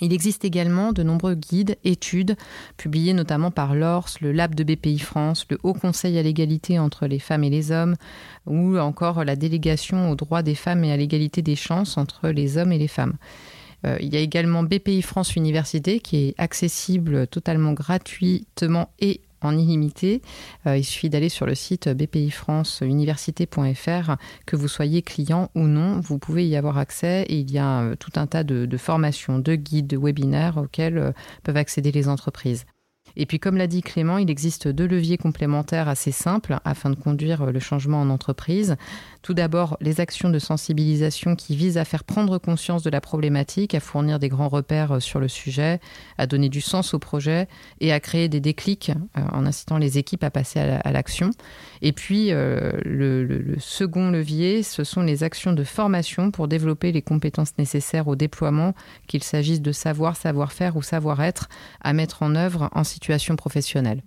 Il 0.00 0.12
existe 0.12 0.44
également 0.44 0.92
de 0.92 1.02
nombreux 1.02 1.34
guides, 1.34 1.76
études, 1.84 2.36
publiés 2.76 3.12
notamment 3.12 3.50
par 3.50 3.74
l'ORS, 3.74 4.08
le 4.20 4.32
Lab 4.32 4.54
de 4.54 4.64
BPI 4.64 4.98
France, 4.98 5.46
le 5.50 5.58
Haut 5.62 5.74
Conseil 5.74 6.18
à 6.18 6.22
l'égalité 6.22 6.78
entre 6.78 7.06
les 7.06 7.18
femmes 7.18 7.44
et 7.44 7.50
les 7.50 7.72
hommes, 7.72 7.96
ou 8.46 8.78
encore 8.78 9.24
la 9.24 9.36
délégation 9.36 10.10
aux 10.10 10.16
droits 10.16 10.42
des 10.42 10.54
femmes 10.54 10.84
et 10.84 10.92
à 10.92 10.96
l'égalité 10.96 11.42
des 11.42 11.56
chances 11.56 11.98
entre 11.98 12.28
les 12.28 12.58
hommes 12.58 12.72
et 12.72 12.78
les 12.78 12.88
femmes. 12.88 13.14
Euh, 13.86 13.96
il 14.00 14.12
y 14.12 14.16
a 14.16 14.20
également 14.20 14.62
BPI 14.62 15.02
France 15.02 15.36
Université 15.36 16.00
qui 16.00 16.28
est 16.28 16.34
accessible 16.38 17.26
totalement 17.26 17.72
gratuitement 17.72 18.90
et 18.98 19.20
en 19.42 19.57
illimité. 19.57 20.22
Euh, 20.66 20.76
il 20.76 20.85
suffit 20.85 21.11
d'aller 21.11 21.29
sur 21.29 21.46
le 21.46 21.55
site 21.55 21.88
BPI 21.88 22.31
France 22.31 22.83
université.fr, 22.83 24.16
que 24.46 24.57
vous 24.57 24.68
soyez 24.68 25.03
client 25.03 25.50
ou 25.55 25.62
non, 25.62 26.00
vous 26.00 26.18
pouvez 26.18 26.46
y 26.46 26.57
avoir 26.57 26.79
accès 26.79 27.22
et 27.22 27.38
il 27.38 27.50
y 27.50 27.59
a 27.59 27.81
euh, 27.81 27.96
tout 27.96 28.12
un 28.16 28.26
tas 28.26 28.44
de, 28.44 28.66
de 28.66 28.76
formations, 28.76 29.38
de 29.38 29.55
guides, 29.55 29.87
de 29.87 29.96
webinaires 29.96 30.57
auxquels 30.57 30.98
euh, 30.98 31.12
peuvent 31.42 31.57
accéder 31.57 31.92
les 31.92 32.09
entreprises. 32.09 32.64
Et 33.16 33.27
puis, 33.27 33.38
comme 33.38 33.57
l'a 33.57 33.66
dit 33.66 33.83
Clément, 33.83 34.18
il 34.18 34.31
existe 34.31 34.68
deux 34.68 34.87
leviers 34.87 35.18
complémentaires 35.18 35.88
assez 35.88 36.12
simples 36.12 36.59
afin 36.64 36.90
de 36.90 36.94
conduire 36.94 37.46
le 37.46 37.61
changement 37.61 38.01
en 38.01 38.11
entreprise. 38.11 38.77
Tout 39.23 39.35
d'abord, 39.35 39.77
les 39.81 40.01
actions 40.01 40.31
de 40.31 40.38
sensibilisation 40.38 41.37
qui 41.37 41.55
visent 41.55 41.79
à 41.79 41.85
faire 41.85 42.05
prendre 42.05 42.38
conscience 42.38 42.83
de 42.83 42.90
la 42.90 43.01
problématique, 43.01 43.75
à 43.75 43.81
fournir 43.81 44.18
des 44.18 44.29
grands 44.29 44.49
repères 44.49 44.92
euh, 44.92 45.01
sur 45.01 45.20
le 45.20 45.29
sujet, 45.29 45.81
à 46.16 46.27
donner 46.27 46.49
du 46.49 46.61
sens 46.61 46.94
au 46.94 46.99
projet 46.99 47.49
et 47.81 47.92
à 47.92 48.01
créer 48.01 48.29
des 48.29 48.40
déclics 48.40 48.90
euh, 48.90 49.20
en 49.33 49.46
incitant 49.46 49.79
les 49.79 49.99
équipes 49.99 50.25
à 50.25 50.31
passer 50.31 50.61
à 50.61 50.92
l'action. 50.92 51.31
Et 51.83 51.92
puis, 51.92 52.33
euh, 52.33 52.73
le, 52.85 53.57
second 53.59 54.11
levier, 54.11 54.62
ce 54.62 54.85
sont 54.85 55.03
les 55.03 55.23
actions 55.23 55.53
de 55.53 55.64
formation 55.64 56.31
pour 56.31 56.49
développer 56.49 56.92
les 56.92 57.03
compétences 57.03 57.57
nécessaires 57.59 58.09
au 58.09 58.16
déploiement, 58.16 58.75
qu'il 59.07 59.23
s'agisse 59.23 59.61
de 59.61 59.73
savoir, 59.73 60.16
savoir-faire 60.16 60.77
ou 60.77 60.83
savoir-être 60.83 61.49
à 61.83 61.92
mettre 61.92 62.23
en 62.23 62.35
œuvre 62.35 62.68
en 62.73 62.85
situation 62.85 62.99
professionnelle. 63.36 64.02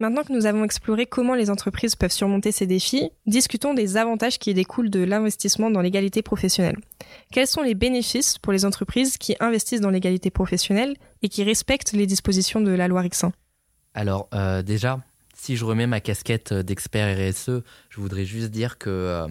Maintenant 0.00 0.22
que 0.22 0.32
nous 0.32 0.46
avons 0.46 0.62
exploré 0.62 1.06
comment 1.06 1.34
les 1.34 1.50
entreprises 1.50 1.96
peuvent 1.96 2.12
surmonter 2.12 2.52
ces 2.52 2.68
défis, 2.68 3.10
discutons 3.26 3.74
des 3.74 3.96
avantages 3.96 4.38
qui 4.38 4.54
découlent 4.54 4.90
de 4.90 5.02
l'investissement 5.02 5.72
dans 5.72 5.80
l'égalité 5.80 6.22
professionnelle. 6.22 6.76
Quels 7.32 7.48
sont 7.48 7.62
les 7.62 7.74
bénéfices 7.74 8.38
pour 8.38 8.52
les 8.52 8.64
entreprises 8.64 9.18
qui 9.18 9.34
investissent 9.40 9.80
dans 9.80 9.90
l'égalité 9.90 10.30
professionnelle 10.30 10.96
et 11.22 11.28
qui 11.28 11.42
respectent 11.42 11.92
les 11.94 12.06
dispositions 12.06 12.60
de 12.60 12.70
la 12.70 12.86
loi 12.86 13.00
Rixin? 13.00 13.32
Alors 13.92 14.28
euh, 14.34 14.62
déjà, 14.62 15.00
si 15.34 15.56
je 15.56 15.64
remets 15.64 15.88
ma 15.88 16.00
casquette 16.00 16.54
d'expert 16.54 17.16
RSE, 17.16 17.64
je 17.90 18.00
voudrais 18.00 18.24
juste 18.24 18.52
dire 18.52 18.78
que 18.78 18.90
euh, 18.90 19.26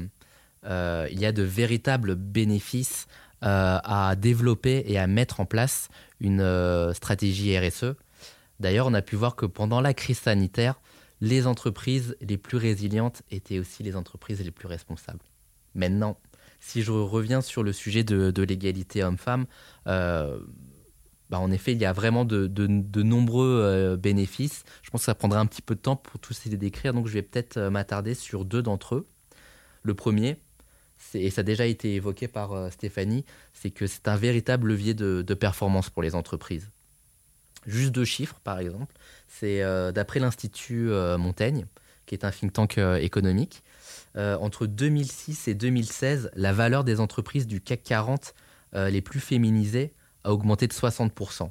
euh, 0.66 1.08
il 1.12 1.20
y 1.22 1.26
a 1.26 1.32
de 1.32 1.44
véritables 1.44 2.16
bénéfices 2.16 3.08
à 3.40 4.16
développer 4.18 4.84
et 4.88 4.98
à 4.98 5.06
mettre 5.06 5.40
en 5.40 5.46
place 5.46 5.90
une 6.20 6.42
stratégie 6.96 7.56
RSE 7.56 7.94
D'ailleurs, 8.60 8.88
on 8.88 8.94
a 8.94 9.02
pu 9.02 9.16
voir 9.16 9.36
que 9.36 9.46
pendant 9.46 9.82
la 9.82 9.94
crise 9.94 10.20
sanitaire, 10.20 10.80
les 11.22 11.48
entreprises 11.48 12.16
les 12.22 12.38
plus 12.38 12.58
résilientes 12.58 13.24
étaient 13.32 13.60
aussi 13.60 13.84
les 13.84 13.96
entreprises 13.96 14.42
les 14.42 14.52
plus 14.52 14.68
responsables. 14.68 15.24
Maintenant, 15.76 16.18
si 16.60 16.82
je 16.82 16.92
reviens 16.92 17.42
sur 17.42 17.64
le 17.64 17.72
sujet 17.74 18.04
de, 18.04 18.42
l'égalité 18.42 19.04
homme-femme, 19.04 19.46
euh, 19.88 20.40
bah, 21.30 21.40
en 21.40 21.52
effet, 21.52 21.74
il 21.74 21.80
y 21.80 21.86
a 21.86 21.94
vraiment 21.94 22.26
de, 22.26 22.48
nombreux 23.02 23.62
euh, 23.64 23.98
bénéfices. 23.98 24.64
Je 24.82 24.90
pense 24.90 25.02
que 25.02 25.06
ça 25.06 25.16
prendra 25.16 25.40
un 25.40 25.46
petit 25.46 25.62
peu 25.62 25.76
de 25.76 25.82
temps 25.82 25.96
pour 25.96 26.20
tous 26.20 26.46
les 26.46 26.58
décrire, 26.58 26.94
donc 26.94 27.08
je 27.08 27.14
vais 27.14 27.22
peut-être 27.22 27.58
euh, 27.58 27.70
m'attarder 27.70 28.14
sur 28.14 28.46
deux 28.46 28.62
d'entre 28.62 28.96
eux. 28.96 29.08
Le 29.84 29.94
premier, 29.94 30.38
et 31.14 31.30
ça 31.30 31.42
a 31.42 31.44
déjà 31.44 31.66
été 31.66 31.96
évoqué 31.96 32.28
par 32.28 32.72
Stéphanie, 32.74 33.24
c'est 33.54 33.70
que 33.70 33.88
c'est 33.88 34.08
un 34.08 34.18
véritable 34.18 34.68
levier 34.68 34.94
de 34.94 35.34
performance 35.34 35.90
pour 35.90 36.02
les 36.02 36.16
entreprises. 36.16 36.72
Juste 37.68 37.92
deux 37.92 38.06
chiffres, 38.06 38.40
par 38.44 38.60
exemple. 38.60 38.96
C'est 39.28 39.62
euh, 39.62 39.92
d'après 39.92 40.22
l'Institut 40.22 40.90
euh, 40.90 41.18
Montaigne, 41.18 41.68
qui 42.06 42.16
est 42.16 42.24
un 42.24 42.32
think 42.32 42.54
tank 42.54 42.78
euh, 42.78 42.96
économique. 42.96 43.62
entre 44.16 44.66
2006 44.66 45.50
et 45.50 45.54
2016, 45.54 46.32
la 46.34 46.54
valeur 46.54 46.84
des 46.84 47.00
entreprises 47.00 47.46
du 47.46 47.62
CAC 47.62 47.84
40 47.84 48.34
les 48.74 49.02
plus 49.02 49.20
féminisées 49.20 49.94
a 50.24 50.34
augmenté 50.34 50.68
de 50.68 50.74
60%, 50.74 51.50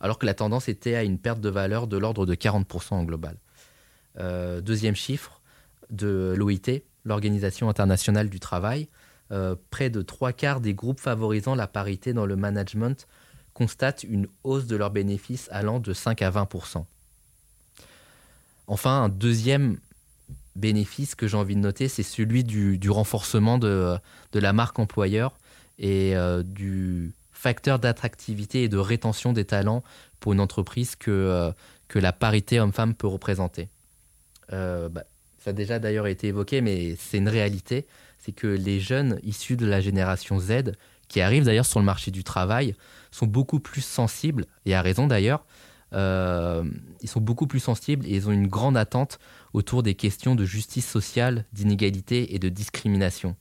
alors 0.00 0.18
que 0.18 0.26
la 0.26 0.34
tendance 0.34 0.68
était 0.68 0.94
à 0.94 1.02
une 1.04 1.18
perte 1.18 1.40
de 1.40 1.48
valeur 1.48 1.86
de 1.86 1.96
l'ordre 1.96 2.26
de 2.26 2.34
40% 2.34 2.94
en 2.94 3.04
global. 3.04 3.36
deuxième 4.60 4.94
chiffre 4.94 5.40
de 5.88 6.34
l'OIT, 6.36 6.82
l'Organisation 7.04 7.70
internationale 7.70 8.28
du 8.28 8.40
travail, 8.40 8.88
près 9.70 9.88
de 9.88 10.02
trois 10.02 10.32
quarts 10.32 10.60
des 10.60 10.74
groupes 10.74 11.00
favorisant 11.00 11.54
la 11.54 11.66
parité 11.66 12.12
dans 12.12 12.26
le 12.26 12.36
management 12.36 13.06
constatent 13.56 14.04
une 14.04 14.28
hausse 14.44 14.66
de 14.66 14.76
leurs 14.76 14.90
bénéfices 14.90 15.48
allant 15.50 15.80
de 15.80 15.94
5 15.94 16.20
à 16.20 16.30
20% 16.30 16.84
Enfin, 18.66 19.04
un 19.04 19.08
deuxième 19.08 19.78
bénéfice 20.56 21.14
que 21.14 21.26
j'ai 21.26 21.38
envie 21.38 21.54
de 21.54 21.60
noter, 21.60 21.88
c'est 21.88 22.02
celui 22.02 22.44
du, 22.44 22.90
renforcement 22.90 23.56
de, 23.58 23.98
la 24.34 24.52
marque 24.52 24.78
employeur 24.78 25.38
et 25.78 26.14
euh, 26.16 26.42
du 26.42 27.14
facteur 27.32 27.78
d'attractivité 27.78 28.64
et 28.64 28.68
de 28.68 28.76
rétention 28.76 29.32
des 29.32 29.46
talents 29.46 29.82
pour 30.20 30.34
une 30.34 30.40
entreprise 30.40 30.94
que, 30.94 31.10
euh, 31.10 31.52
la 31.94 32.12
parité 32.12 32.60
homme-femme 32.60 32.94
peut 32.94 33.06
représenter. 33.06 33.68
Euh, 34.52 34.90
bah, 34.90 35.04
ça 35.38 35.50
a 35.50 35.52
déjà 35.54 35.78
d'ailleurs 35.78 36.08
été 36.08 36.26
évoqué, 36.26 36.60
mais 36.60 36.94
c'est 36.98 37.16
une 37.18 37.28
réalité, 37.28 37.86
c'est 38.18 38.32
que 38.32 38.48
les 38.48 38.80
jeunes 38.80 39.18
issus 39.22 39.56
de 39.56 39.64
la 39.64 39.80
génération 39.80 40.38
Z, 40.40 40.72
qui 41.08 41.20
arrivent 41.20 41.44
d'ailleurs 41.44 41.66
sur 41.66 41.80
le 41.80 41.86
marché 41.86 42.10
du 42.10 42.24
travail, 42.24 42.74
sont 43.10 43.26
beaucoup 43.26 43.60
plus 43.60 43.82
sensibles, 43.82 44.46
et 44.64 44.74
à 44.74 44.82
raison 44.82 45.06
d'ailleurs, 45.06 45.44
euh, 45.92 46.64
ils 47.00 47.08
sont 47.08 47.20
beaucoup 47.20 47.46
plus 47.46 47.60
sensibles 47.60 48.04
et 48.06 48.16
ils 48.16 48.28
ont 48.28 48.32
une 48.32 48.48
grande 48.48 48.76
attente 48.76 49.18
autour 49.52 49.82
des 49.82 49.94
questions 49.94 50.34
de 50.34 50.44
justice 50.44 50.86
sociale, 50.88 51.44
d'inégalité 51.52 52.34
et 52.34 52.38
de 52.38 52.48
discrimination. 52.48 53.36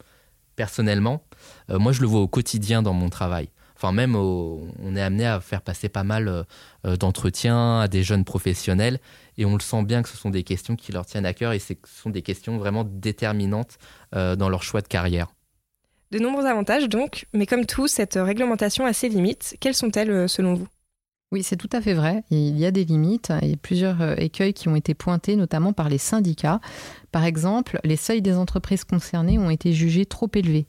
Personnellement, 0.56 1.24
euh, 1.70 1.80
moi 1.80 1.92
je 1.92 2.02
le 2.02 2.08
vois 2.08 2.22
au 2.22 2.28
quotidien 2.28 2.82
dans 2.82 2.94
mon 2.94 3.10
travail. 3.10 3.50
Enfin 3.76 3.92
même 3.92 4.16
on 4.16 4.96
est 4.96 5.02
amené 5.02 5.26
à 5.26 5.42
faire 5.42 5.62
passer 5.62 5.90
pas 5.90 6.06
mal 6.06 6.46
euh, 6.86 6.96
d'entretiens 6.96 7.82
à 7.82 7.88
des 7.90 8.04
jeunes 8.04 8.24
professionnels 8.24 9.00
et 9.38 9.44
on 9.44 9.56
le 9.56 9.62
sent 9.62 9.84
bien 9.84 10.02
que 10.02 10.08
ce 10.08 10.16
sont 10.16 10.30
des 10.30 10.44
questions 10.44 10.78
qui 10.78 10.94
leur 10.94 11.06
tiennent 11.06 11.26
à 11.26 11.34
cœur 11.34 11.52
et 11.52 11.60
ce 11.60 11.74
sont 11.84 12.10
des 12.10 12.22
questions 12.22 12.58
vraiment 12.58 12.86
déterminantes 12.86 13.78
dans 14.14 14.48
leur 14.48 14.64
choix 14.64 14.82
de 14.82 14.88
carrière. 14.88 15.28
De 16.16 16.20
nombreux 16.22 16.46
avantages 16.46 16.88
donc, 16.88 17.26
mais 17.34 17.46
comme 17.46 17.66
tout, 17.66 17.90
cette 17.90 18.14
réglementation 18.14 18.86
a 18.86 18.94
ses 18.94 19.10
limites. 19.10 19.58
Quelles 19.60 19.74
sont-elles 19.74 20.30
selon 20.30 20.54
vous? 20.54 20.70
Oui, 21.34 21.44
c'est 21.44 21.58
tout 21.58 21.68
à 21.74 21.82
fait 21.82 21.94
vrai. 21.94 22.24
Il 22.32 22.58
y 22.58 22.66
a 22.66 22.72
des 22.72 22.86
limites 22.86 23.34
et 23.42 23.58
plusieurs 23.58 24.02
euh, 24.02 24.16
écueils 24.16 24.54
qui 24.54 24.70
ont 24.70 24.78
été 24.78 24.94
pointés, 24.94 25.36
notamment 25.36 25.74
par 25.74 25.90
les 25.90 25.98
syndicats. 25.98 26.62
Par 27.12 27.26
exemple, 27.26 27.82
les 27.84 27.98
seuils 27.98 28.22
des 28.22 28.38
entreprises 28.38 28.86
concernées 28.86 29.38
ont 29.38 29.50
été 29.50 29.74
jugés 29.74 30.06
trop 30.06 30.30
élevés. 30.34 30.68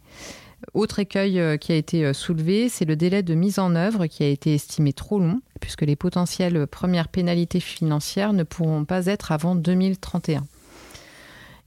Autre 0.75 0.99
écueil 0.99 1.39
euh, 1.39 1.57
qui 1.57 1.71
a 1.71 1.77
été 1.77 2.05
euh, 2.05 2.13
soulevé, 2.13 2.69
c'est 2.69 2.85
le 2.85 2.97
délai 2.97 3.23
de 3.23 3.37
mise 3.37 3.61
en 3.61 3.77
œuvre 3.77 4.07
qui 4.07 4.25
a 4.25 4.29
été 4.29 4.53
estimé 4.53 4.93
trop 4.93 5.21
long, 5.21 5.41
puisque 5.61 5.83
les 5.83 5.95
potentielles 5.95 6.67
premières 6.67 7.07
pénalités 7.07 7.61
financières 7.61 8.33
ne 8.33 8.43
pourront 8.43 8.85
pas 8.85 9.07
être 9.07 9.31
avant 9.31 9.55
2031. 9.55 10.45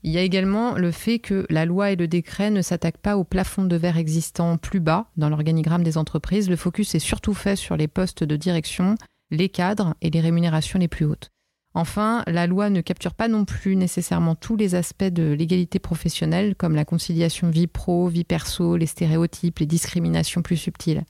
Il 0.02 0.12
y 0.12 0.18
a 0.18 0.22
également 0.22 0.74
le 0.74 0.90
fait 0.90 1.18
que 1.18 1.46
la 1.50 1.66
loi 1.66 1.90
et 1.90 1.96
le 1.96 2.08
décret 2.08 2.50
ne 2.50 2.62
s'attaquent 2.62 2.98
pas 2.98 3.18
au 3.18 3.24
plafond 3.24 3.64
de 3.64 3.76
verre 3.76 3.98
existant 3.98 4.56
plus 4.56 4.80
bas 4.80 5.06
dans 5.16 5.28
l'organigramme 5.28 5.82
des 5.82 5.98
entreprises. 5.98 6.48
Le 6.48 6.56
focus 6.56 6.94
est 6.94 7.00
surtout 7.00 7.34
fait 7.34 7.56
sur 7.56 7.76
les 7.76 7.88
postes 7.88 8.24
de 8.24 8.36
direction, 8.36 8.94
les 9.30 9.50
cadres 9.50 9.94
et 10.00 10.10
les 10.10 10.20
rémunérations 10.20 10.78
les 10.78 10.88
plus 10.88 11.04
hautes. 11.04 11.30
Enfin, 11.74 12.24
la 12.26 12.46
loi 12.46 12.68
ne 12.68 12.80
capture 12.80 13.14
pas 13.14 13.28
non 13.28 13.44
plus 13.44 13.76
nécessairement 13.76 14.34
tous 14.34 14.56
les 14.56 14.74
aspects 14.74 15.04
de 15.04 15.32
l'égalité 15.32 15.78
professionnelle, 15.78 16.56
comme 16.56 16.74
la 16.74 16.84
conciliation 16.84 17.48
vie 17.48 17.68
pro, 17.68 18.08
vie 18.08 18.24
perso, 18.24 18.76
les 18.76 18.86
stéréotypes, 18.86 19.60
les 19.60 19.66
discriminations 19.66 20.42
plus 20.42 20.56
subtiles. 20.56 21.04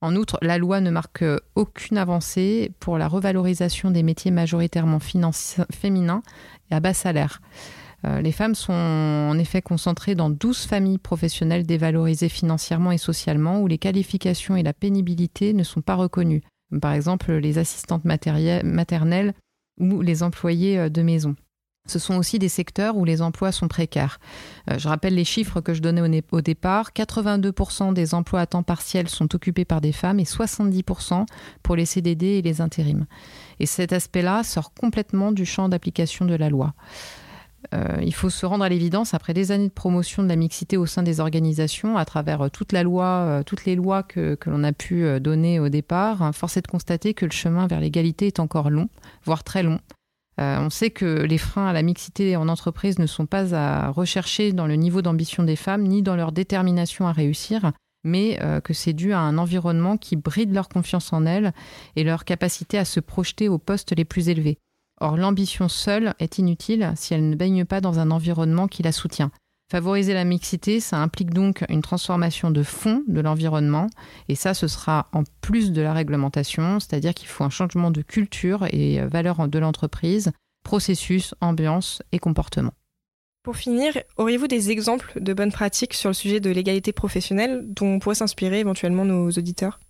En 0.00 0.16
outre, 0.16 0.38
la 0.42 0.58
loi 0.58 0.80
ne 0.80 0.90
marque 0.90 1.24
aucune 1.54 1.98
avancée 1.98 2.72
pour 2.80 2.98
la 2.98 3.06
revalorisation 3.06 3.92
des 3.92 4.02
métiers 4.02 4.32
majoritairement 4.32 4.98
féminins 4.98 6.22
et 6.70 6.74
à 6.74 6.80
bas 6.80 6.94
salaire. 6.94 7.40
Euh, 8.04 8.20
les 8.20 8.32
femmes 8.32 8.54
sont 8.54 8.72
en 8.72 9.38
effet 9.38 9.62
concentrées 9.62 10.14
dans 10.14 10.30
12 10.30 10.66
familles 10.66 10.98
professionnelles 10.98 11.66
dévalorisées 11.66 12.28
financièrement 12.28 12.92
et 12.92 12.98
socialement 12.98 13.60
où 13.60 13.66
les 13.66 13.78
qualifications 13.78 14.56
et 14.56 14.62
la 14.62 14.72
pénibilité 14.72 15.52
ne 15.52 15.62
sont 15.62 15.82
pas 15.82 15.94
reconnues, 15.94 16.42
par 16.80 16.92
exemple 16.92 17.32
les 17.32 17.58
assistantes 17.58 18.04
maternelles 18.04 19.34
ou 19.80 20.00
les 20.00 20.22
employés 20.22 20.78
euh, 20.78 20.88
de 20.88 21.02
maison. 21.02 21.36
Ce 21.86 21.98
sont 21.98 22.14
aussi 22.14 22.38
des 22.38 22.48
secteurs 22.48 22.96
où 22.96 23.04
les 23.04 23.22
emplois 23.22 23.50
sont 23.50 23.66
précaires. 23.66 24.20
Euh, 24.70 24.78
je 24.78 24.86
rappelle 24.88 25.16
les 25.16 25.24
chiffres 25.24 25.60
que 25.60 25.74
je 25.74 25.82
donnais 25.82 26.22
au, 26.30 26.40
départ. 26.40 26.92
82% 26.92 27.92
des 27.92 28.14
emplois 28.14 28.40
à 28.40 28.46
temps 28.46 28.62
partiel 28.62 29.08
sont 29.08 29.34
occupés 29.34 29.64
par 29.64 29.80
des 29.80 29.90
femmes 29.90 30.20
et 30.20 30.24
70% 30.24 31.26
pour 31.62 31.74
les 31.74 31.86
CDD 31.86 32.26
et 32.26 32.42
les 32.42 32.60
intérims. 32.60 33.06
Et 33.58 33.66
cet 33.66 33.92
aspect-là 33.92 34.44
sort 34.44 34.72
complètement 34.74 35.32
du 35.32 35.44
champ 35.44 35.68
d'application 35.68 36.24
de 36.24 36.34
la 36.34 36.50
loi. 36.50 36.72
Euh, 37.74 37.98
il 38.02 38.14
faut 38.14 38.30
se 38.30 38.44
rendre 38.44 38.64
à 38.64 38.68
l'évidence, 38.68 39.14
après 39.14 39.34
des 39.34 39.52
années 39.52 39.68
de 39.68 39.72
promotion 39.72 40.22
de 40.22 40.28
la 40.28 40.36
mixité 40.36 40.76
au 40.76 40.86
sein 40.86 41.02
des 41.02 41.20
organisations, 41.20 41.96
à 41.96 42.04
travers 42.04 42.42
euh, 42.42 42.48
toute 42.48 42.72
la 42.72 42.82
loi, 42.82 43.06
euh, 43.06 43.42
toutes 43.42 43.64
les 43.64 43.76
lois 43.76 44.02
que, 44.02 44.36
l'on 44.46 44.64
a 44.64 44.72
pu 44.72 45.20
donner 45.20 45.60
au 45.60 45.68
départ, 45.68 46.22
hein, 46.22 46.32
force 46.32 46.56
est 46.56 46.62
de 46.62 46.66
constater 46.66 47.14
que 47.14 47.24
le 47.24 47.30
chemin 47.30 47.66
vers 47.66 47.80
l'égalité 47.80 48.26
est 48.26 48.40
encore 48.40 48.70
long, 48.70 48.88
voire 49.24 49.44
très 49.44 49.62
long. 49.62 49.78
on 50.38 50.70
sait 50.70 50.90
que 50.90 51.22
les 51.22 51.38
freins 51.38 51.68
à 51.68 51.72
la 51.72 51.82
mixité 51.82 52.36
en 52.36 52.48
entreprise 52.48 52.98
ne 52.98 53.06
sont 53.06 53.26
pas 53.26 53.54
à 53.54 53.90
rechercher 53.90 54.52
dans 54.52 54.66
le 54.66 54.74
niveau 54.74 55.00
d'ambition 55.00 55.44
des 55.44 55.56
femmes, 55.56 55.84
ni 55.84 56.02
dans 56.02 56.16
leur 56.16 56.32
détermination 56.32 57.06
à 57.06 57.12
réussir, 57.12 57.72
mais 58.04 58.38
que 58.64 58.74
c'est 58.74 58.92
dû 58.92 59.12
à 59.12 59.20
un 59.20 59.38
environnement 59.38 59.96
qui 59.96 60.16
bride 60.16 60.52
leur 60.52 60.68
confiance 60.68 61.12
en 61.12 61.24
elles 61.24 61.52
et 61.94 62.02
leur 62.02 62.24
capacité 62.24 62.76
à 62.76 62.84
se 62.84 63.00
projeter 63.00 63.48
aux 63.48 63.58
postes 63.58 63.96
les 63.96 64.04
plus 64.04 64.28
élevés. 64.28 64.58
Or, 65.02 65.16
l'ambition 65.16 65.68
seule 65.68 66.14
est 66.20 66.38
inutile 66.38 66.92
si 66.94 67.12
elle 67.12 67.28
ne 67.28 67.34
baigne 67.34 67.64
pas 67.64 67.80
dans 67.80 67.98
un 67.98 68.12
environnement 68.12 68.68
qui 68.68 68.84
la 68.84 68.92
soutient. 68.92 69.32
Favoriser 69.68 70.14
la 70.14 70.22
mixité, 70.22 70.78
ça 70.78 70.98
implique 70.98 71.34
donc 71.34 71.64
une 71.68 71.82
transformation 71.82 72.52
de 72.52 72.62
fond 72.62 73.02
de 73.08 73.20
l'environnement, 73.20 73.88
et 74.28 74.36
ça, 74.36 74.54
ce 74.54 74.68
sera 74.68 75.08
en 75.12 75.24
plus 75.40 75.72
de 75.72 75.82
la 75.82 75.92
réglementation, 75.92 76.78
c'est-à-dire 76.78 77.14
qu'il 77.14 77.26
faut 77.26 77.42
un 77.42 77.50
changement 77.50 77.90
de 77.90 78.00
culture 78.00 78.64
et 78.70 79.00
valeur 79.00 79.48
de 79.48 79.58
l'entreprise, 79.58 80.30
processus, 80.62 81.34
ambiance 81.40 82.00
et 82.12 82.20
comportement. 82.20 82.72
Pour 83.42 83.56
finir, 83.56 83.98
auriez-vous 84.18 84.46
des 84.46 84.70
exemples 84.70 85.20
de 85.20 85.34
bonnes 85.34 85.50
pratiques 85.50 85.94
sur 85.94 86.10
le 86.10 86.14
sujet 86.14 86.38
de 86.38 86.50
l'égalité 86.50 86.92
professionnelle 86.92 87.64
dont 87.66 87.94
on 87.94 87.98
pourrait 87.98 88.14
s'inspirer 88.14 88.60
éventuellement 88.60 89.04
nos 89.04 89.30
auditeurs? 89.30 89.80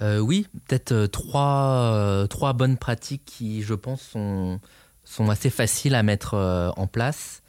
Euh, 0.00 0.18
oui, 0.18 0.46
peut-être 0.66 0.92
euh, 0.92 1.06
trois, 1.08 1.92
euh, 1.92 2.26
trois 2.26 2.52
bonnes 2.52 2.76
pratiques 2.76 3.24
qui, 3.24 3.62
je 3.62 3.74
pense, 3.74 4.00
sont, 4.00 4.60
sont 5.04 5.28
assez 5.30 5.50
faciles 5.50 5.94
à 5.94 6.02
mettre 6.02 6.34
en 6.34 6.86
place. 6.86 7.42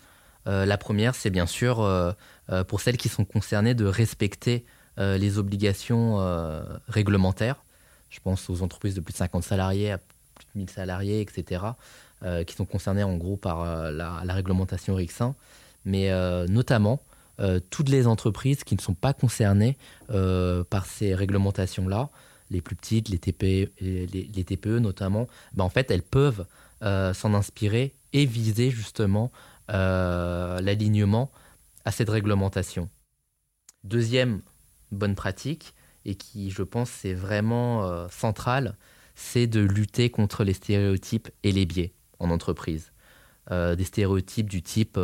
la 0.46 0.78
première, 0.78 1.14
c'est 1.14 1.30
bien 1.30 1.46
sûr 1.46 1.88
pour 2.68 2.82
celles 2.82 2.98
qui 2.98 3.10
sont 3.10 3.26
concernées 3.26 3.76
de 3.76 3.86
respecter 3.86 4.66
les 4.98 5.38
obligations 5.38 6.18
réglementaires. 6.88 7.64
Je 8.10 8.20
pense 8.22 8.50
aux 8.50 8.64
entreprises 8.64 8.96
de 8.96 9.02
plus 9.02 9.12
de 9.12 9.18
50 9.18 9.44
salariés 9.44 9.92
à 9.92 9.98
plus 9.98 10.46
de 10.56 10.60
1000 10.60 10.70
salariés, 10.70 11.22
etc., 11.22 11.64
qui 12.48 12.56
sont 12.56 12.66
concernées 12.66 13.04
en 13.04 13.18
gros 13.18 13.36
par 13.36 13.92
la, 13.92 14.34
réglementation 14.34 14.98
RIC1, 14.98 15.34
mais 15.84 16.10
notamment 16.48 17.02
toutes 17.70 17.90
les 17.90 18.08
entreprises 18.08 18.64
qui 18.64 18.76
ne 18.76 18.82
sont 18.82 18.96
pas 18.96 19.14
concernées 19.14 19.78
par 20.08 20.86
ces 20.86 21.14
réglementations-là 21.14 22.10
les 22.50 22.62
plus 22.62 22.76
petites, 22.76 23.10
les 23.10 23.20
TPE, 23.20 24.80
notamment, 24.80 25.28
ben 25.54 25.64
en 25.64 25.70
fait, 25.70 25.92
elles 25.92 26.04
peuvent 26.04 26.46
euh, 26.84 27.14
s'en 27.14 27.34
inspirer 27.34 27.94
et 28.14 28.26
viser 28.26 28.72
justement 28.72 29.32
euh, 29.70 30.62
l'alignement 30.62 31.30
à 31.86 31.92
cette 31.92 32.10
réglementation. 32.10 32.90
Deuxième 33.84 34.42
bonne 34.92 35.16
pratique, 35.16 35.74
et 36.06 36.16
qui, 36.16 36.50
je 36.50 36.64
pense, 36.64 36.90
c'est 36.90 37.14
vraiment 37.14 37.84
euh, 37.84 38.08
central, 38.10 38.78
c'est 39.14 39.46
de 39.46 39.60
lutter 39.60 40.10
contre 40.10 40.44
les 40.44 40.54
stéréotypes 40.54 41.30
et 41.44 41.52
les 41.52 41.66
biais 41.66 41.94
en 42.20 42.30
entreprise. 42.30 42.92
des 43.50 43.84
stéréotypes 43.84 44.50
du 44.50 44.62
type 44.62 45.00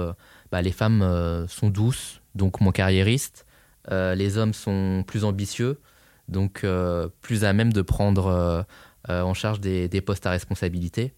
bah, 0.52 0.62
les 0.62 0.72
femmes 0.72 1.46
sont 1.50 1.70
douces, 1.70 2.22
donc 2.36 2.62
moins 2.62 2.72
carriéristes, 2.72 3.46
les 3.90 4.38
hommes 4.38 4.54
sont 4.54 5.04
plus 5.06 5.24
ambitieux, 5.24 5.80
donc 6.28 6.64
euh, 6.64 7.08
plus 7.22 7.44
à 7.44 7.54
même 7.54 7.72
de 7.72 7.82
prendre 7.82 8.28
euh, 8.28 8.64
euh, 9.10 9.22
en 9.22 9.34
charge 9.34 9.60
des, 9.60 10.02
postes 10.02 10.26
à 10.26 10.32
responsabilité. 10.32 11.14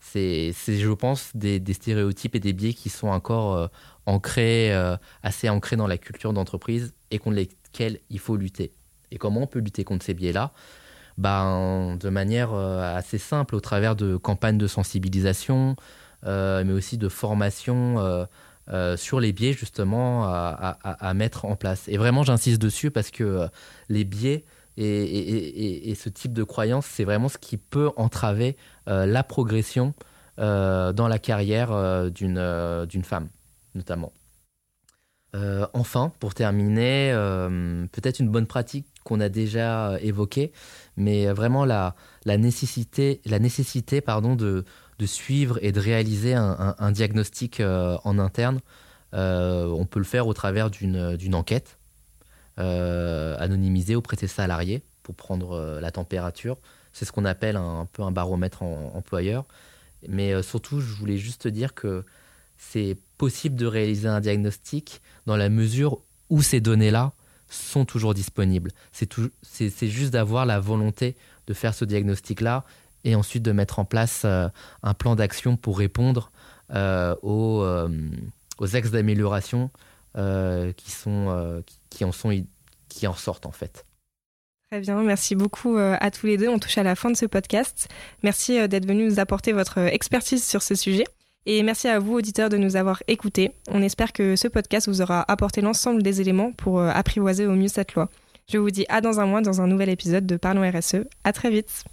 C'est, 0.00 0.52
je 0.52 0.90
pense, 0.92 1.30
des, 1.34 1.62
stéréotypes 1.72 2.34
et 2.34 2.40
des 2.40 2.52
biais 2.52 2.72
qui 2.72 2.88
sont 2.88 3.08
encore 3.08 3.68
ancrés, 4.06 4.72
assez 5.22 5.48
ancrés 5.50 5.76
dans 5.76 5.86
la 5.86 5.98
culture 5.98 6.32
d'entreprise 6.32 6.94
et 7.10 7.18
contre 7.18 7.36
lesquels 7.36 8.00
il 8.08 8.18
faut 8.18 8.36
lutter. 8.36 8.72
Et 9.10 9.18
comment 9.18 9.42
on 9.42 9.46
peut 9.46 9.58
lutter 9.58 9.84
contre 9.84 10.04
ces 10.04 10.14
biais-là? 10.14 10.52
Ben, 11.18 11.96
De 12.00 12.08
manière 12.08 12.54
assez 12.54 13.18
simple, 13.18 13.54
au 13.54 13.60
travers 13.60 13.94
de 13.94 14.16
campagnes 14.16 14.58
de 14.58 14.66
sensibilisation, 14.66 15.76
mais 16.24 16.72
aussi 16.72 16.96
de 16.96 17.10
formation 17.10 18.26
sur 18.96 19.20
les 19.20 19.32
biais 19.32 19.52
justement 19.52 20.24
à, 20.24 21.14
mettre 21.14 21.44
en 21.44 21.56
place. 21.56 21.88
Et 21.88 21.96
vraiment, 21.96 22.22
j'insiste 22.22 22.60
dessus 22.60 22.90
parce 22.90 23.10
que 23.10 23.24
euh, 23.24 23.48
les 23.88 24.04
biais 24.04 24.44
et, 24.76 25.94
ce 25.94 26.08
type 26.08 26.32
de 26.32 26.42
croyance, 26.42 26.86
c'est 26.86 27.04
vraiment 27.04 27.28
ce 27.28 27.36
qui 27.36 27.58
peut 27.58 27.90
entraver 27.96 28.56
euh, 28.88 29.04
la 29.04 29.22
progression 29.22 29.94
dans 30.38 31.06
la 31.06 31.18
carrière 31.18 32.10
d'une 32.10 33.04
femme, 33.04 33.28
notamment. 33.74 34.10
enfin, 35.74 36.12
pour 36.18 36.32
terminer, 36.32 37.12
peut-être 37.92 38.20
une 38.20 38.30
bonne 38.30 38.46
pratique 38.46 38.86
qu'on 39.04 39.20
a 39.20 39.28
déjà 39.28 39.98
évoquée, 40.00 40.52
mais 40.96 41.30
vraiment 41.30 41.66
la, 41.66 41.94
la 42.24 42.38
nécessité, 42.38 43.20
la 43.26 43.38
nécessité 43.38 44.00
pardon, 44.00 44.34
de, 44.34 44.64
de 45.00 45.06
suivre 45.06 45.58
et 45.62 45.72
de 45.72 45.80
réaliser 45.80 46.34
un, 46.34 46.92
diagnostic 46.92 47.60
en 47.60 48.18
interne. 48.18 48.60
on 49.12 49.86
peut 49.90 49.98
le 49.98 50.04
faire 50.04 50.28
au 50.28 50.34
travers 50.34 50.70
d'une 50.70 51.34
enquête 51.34 51.78
anonymisée 52.56 53.96
auprès 53.96 54.16
des 54.16 54.28
salariés 54.28 54.82
pour 55.02 55.16
prendre 55.16 55.80
la 55.80 55.90
température. 55.90 56.58
C'est 56.92 57.04
ce 57.04 57.12
qu'on 57.12 57.24
appelle 57.24 57.56
un, 57.56 57.88
peu 57.92 58.02
un 58.02 58.12
baromètre 58.12 58.62
employeur. 58.62 59.44
Mais 60.08 60.32
euh, 60.32 60.42
surtout, 60.42 60.80
je 60.80 60.94
voulais 60.94 61.18
juste 61.18 61.48
dire 61.48 61.74
que 61.74 62.04
c'est 62.56 62.96
possible 63.18 63.56
de 63.56 63.66
réaliser 63.66 64.08
un 64.08 64.20
diagnostic 64.20 65.00
dans 65.26 65.36
la 65.36 65.48
mesure 65.48 66.00
où 66.28 66.42
ces 66.42 66.60
données-là 66.60 67.12
sont 67.48 67.84
toujours 67.84 68.14
disponibles. 68.14 68.70
C'est 68.92 69.88
juste 69.88 70.12
d'avoir 70.12 70.46
la 70.46 70.60
volonté 70.60 71.16
de 71.46 71.54
faire 71.54 71.74
ce 71.74 71.84
diagnostic-là 71.84 72.64
et 73.04 73.14
ensuite 73.14 73.42
de 73.42 73.52
mettre 73.52 73.78
en 73.78 73.84
place 73.84 74.22
euh, 74.24 74.48
un 74.82 74.94
plan 74.94 75.16
d'action 75.16 75.56
pour 75.56 75.78
répondre 75.78 76.30
euh, 76.72 77.14
aux, 77.22 77.64
aux, 78.58 78.76
axes 78.76 78.90
d'amélioration 78.90 79.70
qui, 80.14 80.90
sont, 80.90 81.62
qui, 81.88 82.04
en 83.06 83.14
sortent 83.14 83.46
en 83.46 83.52
fait. 83.52 83.84
Très 84.70 84.80
bien, 84.82 85.02
merci 85.02 85.34
beaucoup 85.34 85.76
euh, 85.78 85.96
à 85.98 86.12
tous 86.12 86.26
les 86.26 86.36
deux. 86.36 86.48
On 86.48 86.60
touche 86.60 86.78
à 86.78 86.84
la 86.84 86.94
fin 86.94 87.10
de 87.10 87.16
ce 87.16 87.26
podcast. 87.26 87.88
Merci 88.22 88.56
euh, 88.56 88.68
d'être 88.68 88.86
venus 88.86 89.12
nous 89.12 89.18
apporter 89.18 89.50
votre 89.50 89.80
euh, 89.80 89.86
expertise 89.88 90.46
sur 90.46 90.62
ce 90.62 90.76
sujet. 90.76 91.02
Et 91.44 91.64
merci 91.64 91.88
à 91.88 91.98
vous, 91.98 92.14
auditeurs, 92.14 92.50
de 92.50 92.56
nous 92.56 92.76
avoir 92.76 93.02
écoutés. 93.08 93.50
On 93.68 93.82
espère 93.82 94.12
que 94.12 94.36
ce 94.36 94.46
podcast 94.46 94.86
vous 94.86 95.02
aura 95.02 95.24
apporté 95.26 95.60
l'ensemble 95.60 96.04
des 96.04 96.20
éléments 96.20 96.52
pour 96.52 96.80
apprivoiser 96.80 97.46
au 97.46 97.56
mieux 97.56 97.66
cette 97.66 97.94
loi. 97.94 98.08
Je 98.48 98.58
vous 98.58 98.70
dis 98.70 98.86
à 98.88 99.00
dans 99.00 99.18
un 99.18 99.26
mois 99.26 99.40
dans 99.40 99.60
un 99.60 99.66
nouvel 99.66 99.88
épisode 99.88 100.24
de 100.24 100.36
Parlons 100.36 100.70
RSE. 100.70 101.04
À 101.24 101.32
très 101.32 101.50
vite. 101.50 101.84